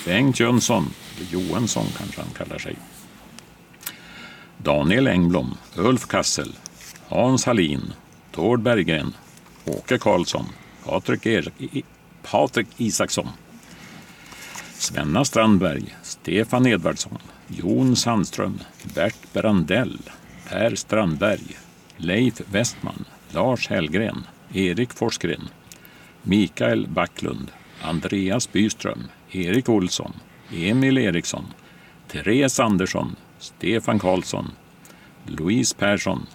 Bengt 0.05 0.39
Jönsson, 0.39 0.85
Johansson 1.31 1.85
kanske 1.97 2.21
han 2.21 2.33
kallar 2.37 2.57
sig, 2.57 2.75
Daniel 4.57 5.07
Engblom, 5.07 5.57
Ulf 5.77 6.07
Kassel, 6.07 6.55
Hans 7.07 7.45
Hallin, 7.45 7.93
Tord 8.31 8.61
Berggren, 8.61 9.13
Åke 9.65 9.97
Karlsson, 9.97 10.45
Patrik, 10.85 11.25
er 11.25 11.51
Patrik 12.23 12.67
Isaksson, 12.77 13.27
Svenna 14.73 15.25
Strandberg, 15.25 15.95
Stefan 16.03 16.65
Edvardsson, 16.65 17.17
Jon 17.47 17.95
Sandström, 17.95 18.59
Bert 18.95 19.33
Brandell, 19.33 19.99
Per 20.49 20.75
Strandberg, 20.75 21.57
Leif 21.97 22.41
Westman, 22.51 23.05
Lars 23.31 23.67
Hellgren, 23.67 24.23
Erik 24.53 24.93
Forsgren, 24.93 25.49
Mikael 26.27 26.87
Backlund, 26.87 27.51
Andreas 27.81 28.51
Byström, 28.51 29.03
Erik 29.31 29.69
Olsson, 29.69 30.13
Emil 30.51 30.97
Eriksson, 30.97 31.45
Therese 32.07 32.59
Andersson, 32.59 33.15
Stefan 33.39 33.99
Karlsson, 33.99 34.51
Louise 35.25 35.75
Persson, 35.75 36.25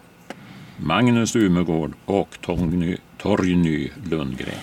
Magnus 0.76 1.37
Umegård 1.37 1.92
och 2.05 2.38
Torgny, 2.40 2.96
Torgny 3.18 3.90
Lundgren. 4.11 4.55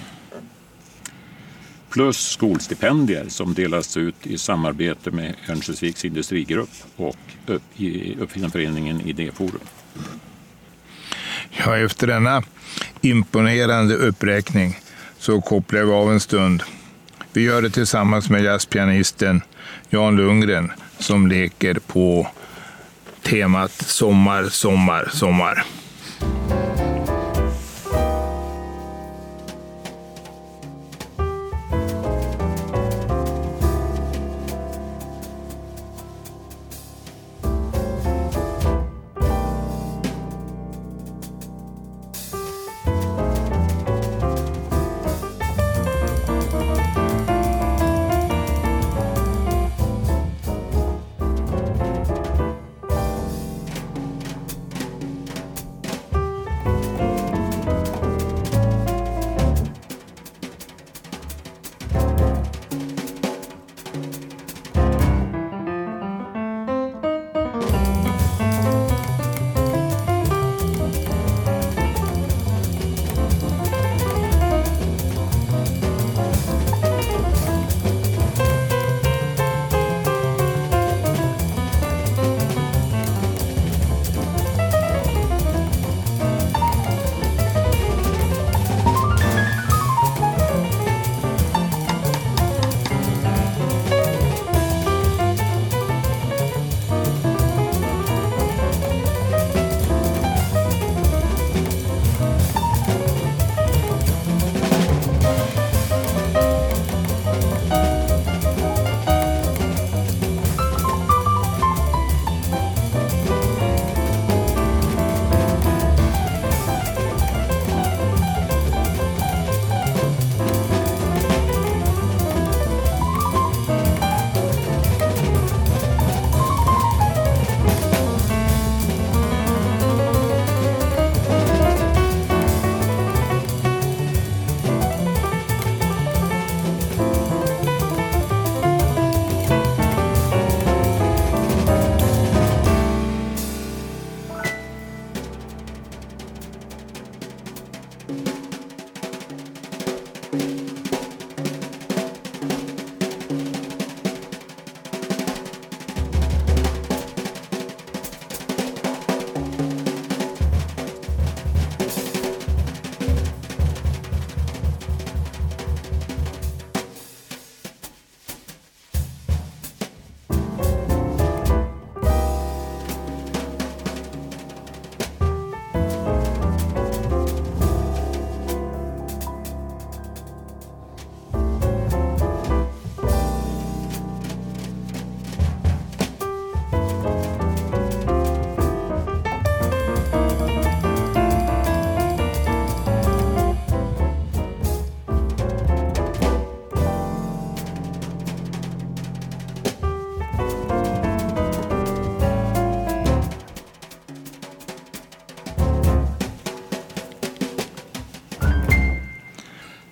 Plus 1.90 2.18
skolstipendier 2.18 3.26
som 3.30 3.54
delas 3.54 3.98
ut 3.98 4.28
i 4.28 4.38
samarbete 4.38 5.12
med 5.12 5.36
Örnsköldsviks 5.50 6.06
industrigrupp 6.06 6.74
och 6.96 7.18
Uppfinnarföreningen 8.20 9.02
Idéforum. 9.02 9.62
Ja, 11.52 11.78
efter 11.78 12.08
denna 12.08 12.44
imponerande 13.02 13.96
uppräkning 13.96 14.76
så 15.20 15.42
kopplar 15.42 15.84
vi 15.84 15.92
av 15.92 16.12
en 16.12 16.20
stund. 16.20 16.64
Vi 17.34 17.42
gör 17.42 17.62
det 17.62 17.70
tillsammans 17.70 18.30
med 18.30 18.44
jazzpianisten 18.44 19.42
Jan 19.90 20.16
Lundgren 20.16 20.72
som 21.00 21.28
leker 21.28 21.74
på 21.74 22.28
temat 23.22 23.72
Sommar, 23.72 24.50
sommar, 24.50 25.10
sommar. 25.14 25.66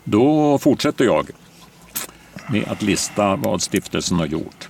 Då 0.10 0.58
fortsätter 0.58 1.06
jag 1.06 1.30
med 2.50 2.67
att 2.67 2.82
lista 2.82 3.36
vad 3.36 3.62
stiftelsen 3.62 4.20
har 4.20 4.26
gjort. 4.26 4.67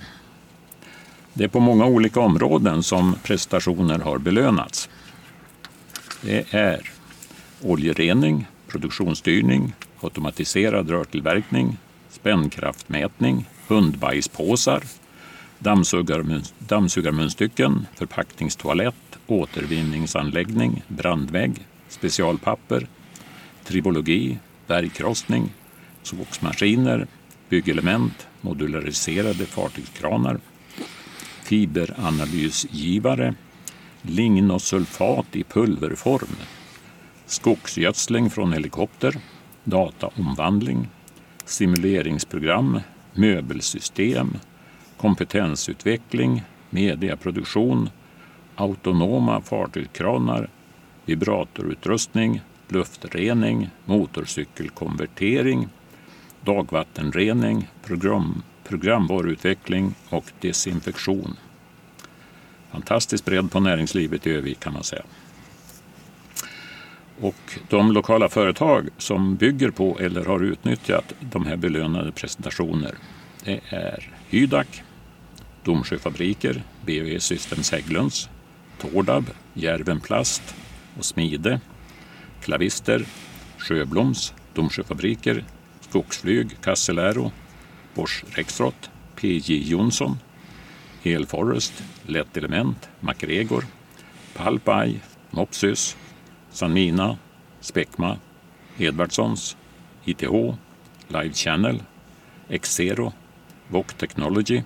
Det 1.32 1.44
är 1.44 1.48
på 1.48 1.60
många 1.60 1.86
olika 1.86 2.20
områden 2.20 2.82
som 2.82 3.16
prestationer 3.22 3.98
har 3.98 4.18
belönats. 4.18 4.88
Det 6.22 6.54
är 6.54 6.90
oljerening, 7.62 8.46
produktionsstyrning, 8.68 9.72
automatiserad 10.00 10.90
rörtillverkning, 10.90 11.76
spännkraftmätning, 12.10 13.48
hundbajspåsar, 13.68 14.82
dammsugar, 15.58 16.42
dammsugarmunstycken, 16.58 17.86
förpackningstoalett, 17.94 19.18
återvinningsanläggning, 19.26 20.82
brandvägg, 20.88 21.66
specialpapper, 21.88 22.86
tribologi, 23.64 24.38
bergkrossning, 24.68 25.52
sågsmaskiner, 26.02 27.06
byggelement, 27.48 28.28
modulariserade 28.40 29.46
fartygskranar, 29.46 30.40
fiberanalysgivare, 31.44 33.34
lignosulfat 34.02 35.36
i 35.36 35.44
pulverform, 35.44 36.36
skogsgödsling 37.26 38.30
från 38.30 38.52
helikopter, 38.52 39.14
dataomvandling, 39.64 40.88
simuleringsprogram, 41.44 42.80
möbelsystem, 43.14 44.36
kompetensutveckling, 44.96 46.42
mediaproduktion, 46.70 47.90
autonoma 48.56 49.40
fartygskranar, 49.40 50.48
vibratorutrustning, 51.04 52.40
luftrening, 52.72 53.70
motorcykelkonvertering, 53.84 55.68
dagvattenrening, 56.40 57.68
program, 57.84 58.42
programvaruutveckling 58.64 59.94
och 60.08 60.24
desinfektion. 60.40 61.36
Fantastisk 62.70 63.24
bredd 63.24 63.50
på 63.50 63.60
näringslivet 63.60 64.26
i 64.26 64.30
Övik 64.30 64.60
kan 64.60 64.72
man 64.72 64.84
säga. 64.84 65.02
Och 67.20 67.58
de 67.68 67.92
lokala 67.92 68.28
företag 68.28 68.88
som 68.98 69.36
bygger 69.36 69.70
på 69.70 69.98
eller 70.00 70.24
har 70.24 70.44
utnyttjat 70.44 71.14
de 71.20 71.46
här 71.46 71.56
belönade 71.56 72.12
presentationer 72.12 72.94
det 73.44 73.60
är 73.68 74.10
Hydak, 74.28 74.82
Domsjöfabriker, 75.64 76.62
BAE 76.86 77.20
Systems 77.20 77.72
Hägglunds, 77.72 78.28
Tordab, 78.80 79.30
Järvenplast 79.54 80.54
och 80.98 81.04
Smide, 81.04 81.60
Klavister, 82.42 83.04
Sjöbloms, 83.58 84.32
Domsjöfabriker, 84.54 85.44
Skogsflyg, 85.80 86.56
Casselero, 86.62 87.32
Bosch 87.94 88.24
Rexroth, 88.36 88.90
PJ 89.16 89.70
Jonsson, 89.70 90.18
Elforest, 91.02 91.82
Lätt 92.06 92.36
Element, 92.36 92.88
MacGregor, 93.00 93.64
Palpaj, 94.34 95.00
Mopsys, 95.30 95.96
Sanmina, 96.50 97.18
Specma 97.60 98.18
Edvardssons, 98.78 99.56
ITH, 100.04 100.56
Live 101.08 101.34
Channel, 101.34 101.82
Exero, 102.48 103.12
Voc 103.68 103.86
Technology, 103.96 104.62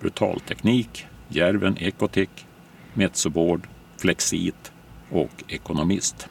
Brutalteknik, 0.00 1.06
Järven 1.28 1.76
Ecotech, 1.80 2.46
Metsoboard, 2.94 3.66
Flexit 3.98 4.72
och 5.10 5.44
Ekonomist. 5.48 6.28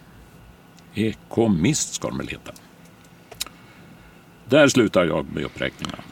Ekomist 0.96 1.94
ska 1.94 2.08
de 2.08 2.18
väl 2.18 2.28
heta. 2.28 2.52
Där 4.50 4.68
slutar 4.68 5.06
jag 5.06 5.26
med 5.34 5.44
uppräkningarna. 5.44 6.04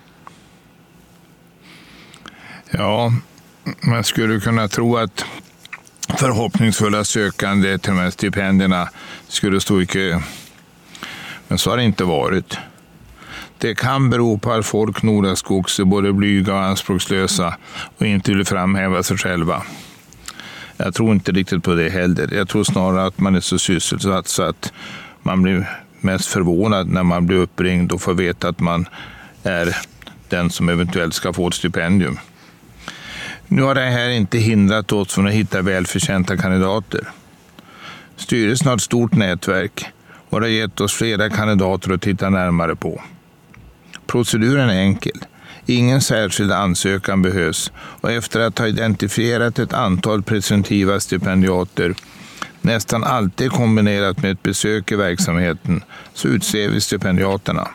Ja, 2.71 3.13
man 3.81 4.03
skulle 4.03 4.39
kunna 4.39 4.67
tro 4.67 4.97
att 4.97 5.25
förhoppningsfulla 6.17 7.03
sökande 7.03 7.77
till 7.77 7.91
de 7.91 7.99
här 7.99 8.09
stipendierna 8.09 8.89
skulle 9.27 9.61
stå 9.61 9.81
i 9.81 9.85
kö. 9.85 10.19
Men 11.47 11.57
så 11.57 11.69
har 11.69 11.77
det 11.77 11.83
inte 11.83 12.03
varit. 12.03 12.57
Det 13.57 13.75
kan 13.75 14.09
bero 14.09 14.37
på 14.37 14.51
att 14.51 14.65
folk 14.65 15.03
nordaskogs 15.03 15.79
är 15.79 15.83
både 15.83 16.13
blyga 16.13 16.53
och 16.53 16.63
anspråkslösa 16.63 17.57
och 17.97 18.05
inte 18.05 18.33
vill 18.33 18.45
framhäva 18.45 19.03
sig 19.03 19.17
själva. 19.17 19.63
Jag 20.83 20.93
tror 20.93 21.11
inte 21.11 21.31
riktigt 21.31 21.63
på 21.63 21.73
det 21.73 21.89
heller. 21.89 22.33
Jag 22.33 22.49
tror 22.49 22.63
snarare 22.63 23.05
att 23.05 23.19
man 23.19 23.35
är 23.35 23.39
så 23.39 23.59
sysselsatt 23.59 24.27
så 24.27 24.43
att 24.43 24.73
man 25.21 25.41
blir 25.41 25.69
mest 25.99 26.25
förvånad 26.25 26.87
när 26.87 27.03
man 27.03 27.25
blir 27.25 27.37
uppringd 27.37 27.91
och 27.91 28.01
får 28.01 28.13
veta 28.13 28.49
att 28.49 28.59
man 28.59 28.85
är 29.43 29.77
den 30.29 30.49
som 30.49 30.69
eventuellt 30.69 31.13
ska 31.13 31.33
få 31.33 31.47
ett 31.47 31.53
stipendium. 31.53 32.19
Nu 33.47 33.61
har 33.61 33.75
det 33.75 33.81
här 33.81 34.09
inte 34.09 34.37
hindrat 34.37 34.91
oss 34.91 35.13
från 35.13 35.27
att 35.27 35.33
hitta 35.33 35.61
välförtjänta 35.61 36.37
kandidater. 36.37 37.07
Styrelsen 38.15 38.67
har 38.67 38.75
ett 38.75 38.81
stort 38.81 39.13
nätverk 39.13 39.85
och 40.29 40.39
det 40.39 40.45
har 40.45 40.51
gett 40.51 40.81
oss 40.81 40.93
flera 40.93 41.29
kandidater 41.29 41.93
att 41.93 42.01
titta 42.01 42.29
närmare 42.29 42.75
på. 42.75 43.01
Proceduren 44.07 44.69
är 44.69 44.79
enkel. 44.79 45.19
Ingen 45.65 46.01
särskild 46.01 46.51
ansökan 46.51 47.21
behövs 47.21 47.71
och 47.75 48.11
efter 48.11 48.39
att 48.39 48.59
ha 48.59 48.67
identifierat 48.67 49.59
ett 49.59 49.73
antal 49.73 50.23
presumtiva 50.23 50.99
stipendiater, 50.99 51.95
nästan 52.61 53.03
alltid 53.03 53.51
kombinerat 53.51 54.21
med 54.21 54.31
ett 54.31 54.43
besök 54.43 54.91
i 54.91 54.95
verksamheten, 54.95 55.83
så 56.13 56.27
utser 56.27 56.69
vi 56.69 56.81
stipendiaterna. 56.81 57.67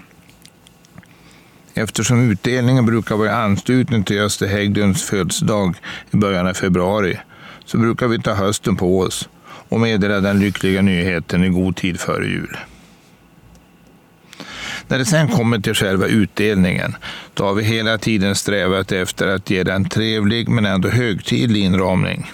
Eftersom 1.74 2.30
utdelningen 2.30 2.86
brukar 2.86 3.16
vara 3.16 3.28
i 3.28 3.32
anslutning 3.32 4.04
till 4.04 4.20
Öster 4.20 4.46
Hägglunds 4.46 5.02
födelsedag 5.02 5.76
i 6.10 6.16
början 6.16 6.46
av 6.46 6.54
februari 6.54 7.18
så 7.64 7.78
brukar 7.78 8.08
vi 8.08 8.22
ta 8.22 8.34
hösten 8.34 8.76
på 8.76 9.00
oss 9.00 9.28
och 9.68 9.80
meddela 9.80 10.20
den 10.20 10.40
lyckliga 10.40 10.82
nyheten 10.82 11.44
i 11.44 11.48
god 11.48 11.76
tid 11.76 12.00
före 12.00 12.26
jul. 12.26 12.56
När 14.88 14.98
det 14.98 15.04
sen 15.04 15.28
kommer 15.28 15.58
till 15.58 15.74
själva 15.74 16.06
utdelningen, 16.06 16.96
då 17.34 17.44
har 17.44 17.54
vi 17.54 17.62
hela 17.62 17.98
tiden 17.98 18.34
strävat 18.34 18.92
efter 18.92 19.28
att 19.28 19.50
ge 19.50 19.62
den 19.62 19.88
trevlig 19.88 20.48
men 20.48 20.66
ändå 20.66 20.88
högtidlig 20.88 21.64
inramning. 21.64 22.30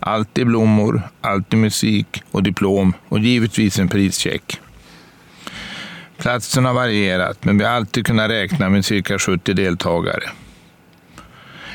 Alltid 0.00 0.46
blommor, 0.46 1.02
alltid 1.20 1.58
musik 1.58 2.22
och 2.30 2.42
diplom 2.42 2.92
och 3.08 3.18
givetvis 3.18 3.78
en 3.78 3.88
prischeck. 3.88 4.60
Platsen 6.18 6.64
har 6.64 6.74
varierat, 6.74 7.44
men 7.44 7.58
vi 7.58 7.64
har 7.64 7.72
alltid 7.72 8.06
kunnat 8.06 8.30
räkna 8.30 8.68
med 8.68 8.84
cirka 8.84 9.18
70 9.18 9.54
deltagare. 9.54 10.30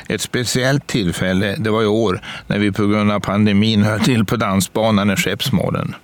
Ett 0.08 0.20
speciellt 0.20 0.86
tillfälle 0.86 1.56
det 1.58 1.70
var 1.70 1.82
i 1.82 1.86
år 1.86 2.20
när 2.46 2.58
vi 2.58 2.72
på 2.72 2.86
grund 2.86 3.12
av 3.12 3.20
pandemin 3.20 3.82
höll 3.84 4.00
till 4.00 4.24
på 4.24 4.36
dansbanan 4.36 5.10
i 5.10 5.16
Skeppsmålen. 5.16 5.94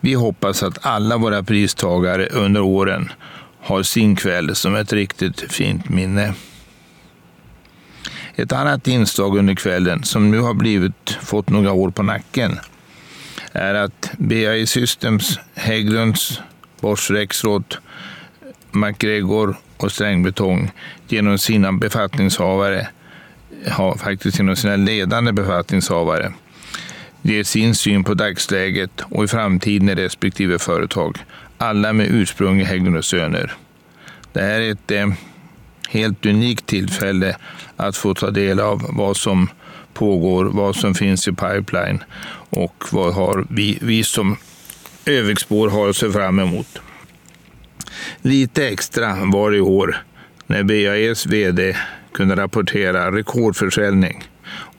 Vi 0.00 0.14
hoppas 0.14 0.62
att 0.62 0.86
alla 0.86 1.16
våra 1.16 1.42
pristagare 1.42 2.26
under 2.26 2.60
åren 2.60 3.12
har 3.60 3.82
sin 3.82 4.16
kväll 4.16 4.54
som 4.54 4.74
ett 4.74 4.92
riktigt 4.92 5.52
fint 5.52 5.88
minne. 5.88 6.34
Ett 8.34 8.52
annat 8.52 8.88
inslag 8.88 9.38
under 9.38 9.54
kvällen 9.54 10.02
som 10.02 10.30
nu 10.30 10.40
har 10.40 10.54
blivit, 10.54 11.10
fått 11.22 11.48
några 11.48 11.72
år 11.72 11.90
på 11.90 12.02
nacken 12.02 12.58
är 13.52 13.74
att 13.74 14.10
BAE 14.18 14.66
Systems, 14.66 15.38
Hägglunds, 15.54 16.40
Bosch 16.80 17.10
Rexroth, 17.10 17.78
MacGregor 18.70 19.56
och 19.76 19.92
Strängbetong 19.92 20.70
genom 21.08 21.38
sina 21.38 21.72
befattningshavare, 21.72 22.88
har 23.70 23.96
faktiskt 23.96 24.38
genom 24.38 24.56
sina 24.56 24.76
ledande 24.76 25.32
befattningshavare, 25.32 26.32
ger 27.22 27.44
sin 27.44 27.74
syn 27.74 28.04
på 28.04 28.14
dagsläget 28.14 29.00
och 29.00 29.24
i 29.24 29.28
framtiden 29.28 29.88
i 29.88 29.94
respektive 29.94 30.58
företag. 30.58 31.18
Alla 31.58 31.92
med 31.92 32.06
ursprung 32.10 32.60
i 32.60 32.64
Hägglund 32.64 32.96
och 32.96 33.04
Söner. 33.04 33.52
Det 34.32 34.40
här 34.40 34.60
är 34.60 34.72
ett 34.72 34.90
eh, 34.90 35.08
helt 35.88 36.26
unikt 36.26 36.66
tillfälle 36.66 37.36
att 37.76 37.96
få 37.96 38.14
ta 38.14 38.30
del 38.30 38.60
av 38.60 38.86
vad 38.88 39.16
som 39.16 39.48
pågår, 39.94 40.44
vad 40.44 40.76
som 40.76 40.94
finns 40.94 41.28
i 41.28 41.32
pipeline 41.32 42.04
och 42.50 42.84
vad 42.90 43.14
har 43.14 43.46
vi, 43.50 43.78
vi 43.82 44.04
som 44.04 44.36
Öviksbor 45.06 45.68
har 45.68 45.88
att 45.88 45.96
se 45.96 46.10
fram 46.10 46.38
emot. 46.38 46.80
Lite 48.22 48.68
extra 48.68 49.16
var 49.24 49.50
det 49.50 49.56
i 49.56 49.60
år 49.60 50.02
när 50.46 50.62
BAEs 50.62 51.26
VD 51.26 51.76
kunde 52.12 52.36
rapportera 52.36 53.12
rekordförsäljning 53.12 54.24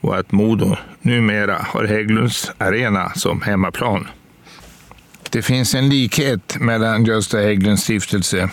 och 0.00 0.18
att 0.18 0.32
Modo 0.32 0.76
numera 1.02 1.66
har 1.68 1.84
Hägglunds 1.84 2.52
arena 2.58 3.12
som 3.14 3.42
hemmaplan. 3.42 4.08
Det 5.30 5.42
finns 5.42 5.74
en 5.74 5.88
likhet 5.88 6.56
mellan 6.60 7.04
Gösta 7.04 7.38
Hägglunds 7.38 7.82
stiftelse 7.82 8.50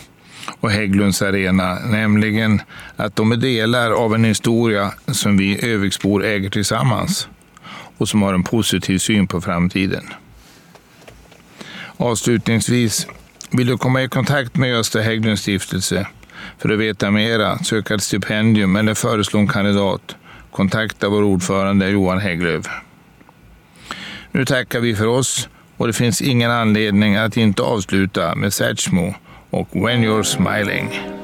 och 0.60 0.72
Hägglunds 0.72 1.22
arena, 1.22 1.80
nämligen 1.80 2.62
att 2.96 3.16
de 3.16 3.32
är 3.32 3.38
delar 3.38 3.92
av 3.92 4.16
en 4.16 4.24
historia 4.24 4.92
som 5.08 5.38
vi 5.38 5.66
Öviksbor 5.66 6.26
äger 6.26 6.50
tillsammans 6.50 7.28
och 7.98 8.10
som 8.10 8.22
har 8.22 8.34
en 8.34 8.44
positiv 8.44 8.98
syn 8.98 9.28
på 9.28 9.42
framtiden. 9.42 10.04
Avslutningsvis 11.98 13.08
Vill 13.52 13.68
du 13.68 13.78
komma 13.78 14.04
i 14.04 14.08
kontakt 14.08 14.56
med 14.56 14.70
Gösta 14.70 15.00
Hägglunds 15.00 15.42
stiftelse 15.42 16.08
för 16.58 16.70
att 16.70 16.80
veta 16.80 17.12
mera, 17.12 17.58
söka 17.58 17.96
ett 17.96 18.04
stipendium 18.04 18.76
eller 18.76 18.94
föreslå 18.94 19.40
en 19.40 19.48
kandidat, 19.48 20.16
kontakta 20.52 21.10
vår 21.10 21.24
ordförande 21.24 21.90
Johan 21.90 22.20
Hägglöf. 22.20 22.66
Nu 24.32 24.46
tackar 24.46 24.80
vi 24.80 24.96
för 24.96 25.08
oss 25.08 25.50
och 25.78 25.88
det 25.88 25.94
finns 25.94 26.22
ingen 26.22 26.52
anledning 26.52 27.16
att 27.16 27.38
inte 27.38 27.62
avsluta 27.62 28.36
med 28.36 28.54
Satchmo 28.54 29.14
och 29.50 29.68
When 29.72 30.04
You're 30.04 30.24
Smiling. 30.24 31.19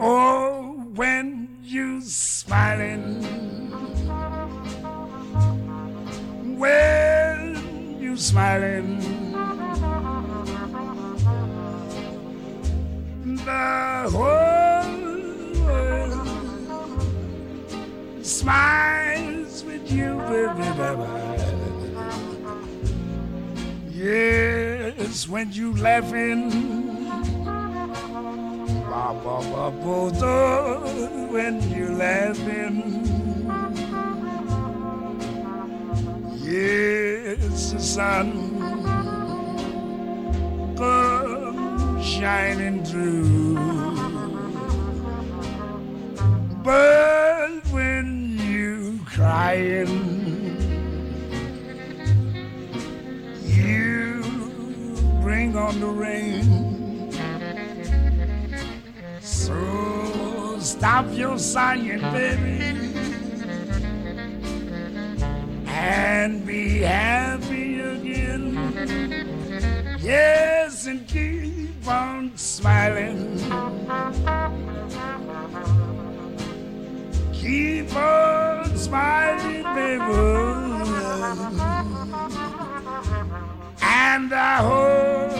Oh, 0.00 0.90
when 0.96 1.58
you 1.62 2.00
smiling, 2.00 3.22
when 6.58 8.00
you 8.00 8.16
smiling, 8.16 8.98
the 13.44 14.08
whole 14.10 15.62
world 15.62 16.26
smiles 18.26 19.62
with 19.62 19.92
you, 19.92 20.18
baby, 20.26 20.70
baby. 20.76 21.06
Yes, 23.92 25.28
when 25.28 25.52
you 25.52 25.76
laughing. 25.76 26.77
Ba, 28.98 29.14
ba, 29.22 29.38
ba, 29.52 29.70
bo, 29.70 30.10
do, 30.10 30.32
when 31.30 31.62
you're 31.70 31.94
laughing. 31.94 32.76
Yes, 36.42 37.70
the 37.70 37.78
sun 37.78 38.58
come 40.76 42.02
shining 42.02 42.82
through. 42.84 43.54
But 46.64 47.62
when 47.70 48.36
you 48.42 48.98
crying, 49.06 49.94
you 53.44 54.24
bring 55.22 55.56
on 55.56 55.78
the 55.78 55.86
rain. 55.86 56.47
Stop 60.78 61.06
your 61.10 61.36
sighing, 61.38 62.00
baby, 62.12 62.62
and 65.66 66.46
be 66.46 66.78
happy 66.78 67.80
again. 67.80 68.54
Yes, 70.00 70.86
and 70.86 71.04
keep 71.08 71.84
on 71.88 72.36
smiling. 72.36 73.38
Keep 77.32 77.96
on 77.96 78.76
smiling, 78.76 79.64
baby. 79.74 80.48
And 83.82 84.32
I 84.32 84.56
hope 84.62 85.37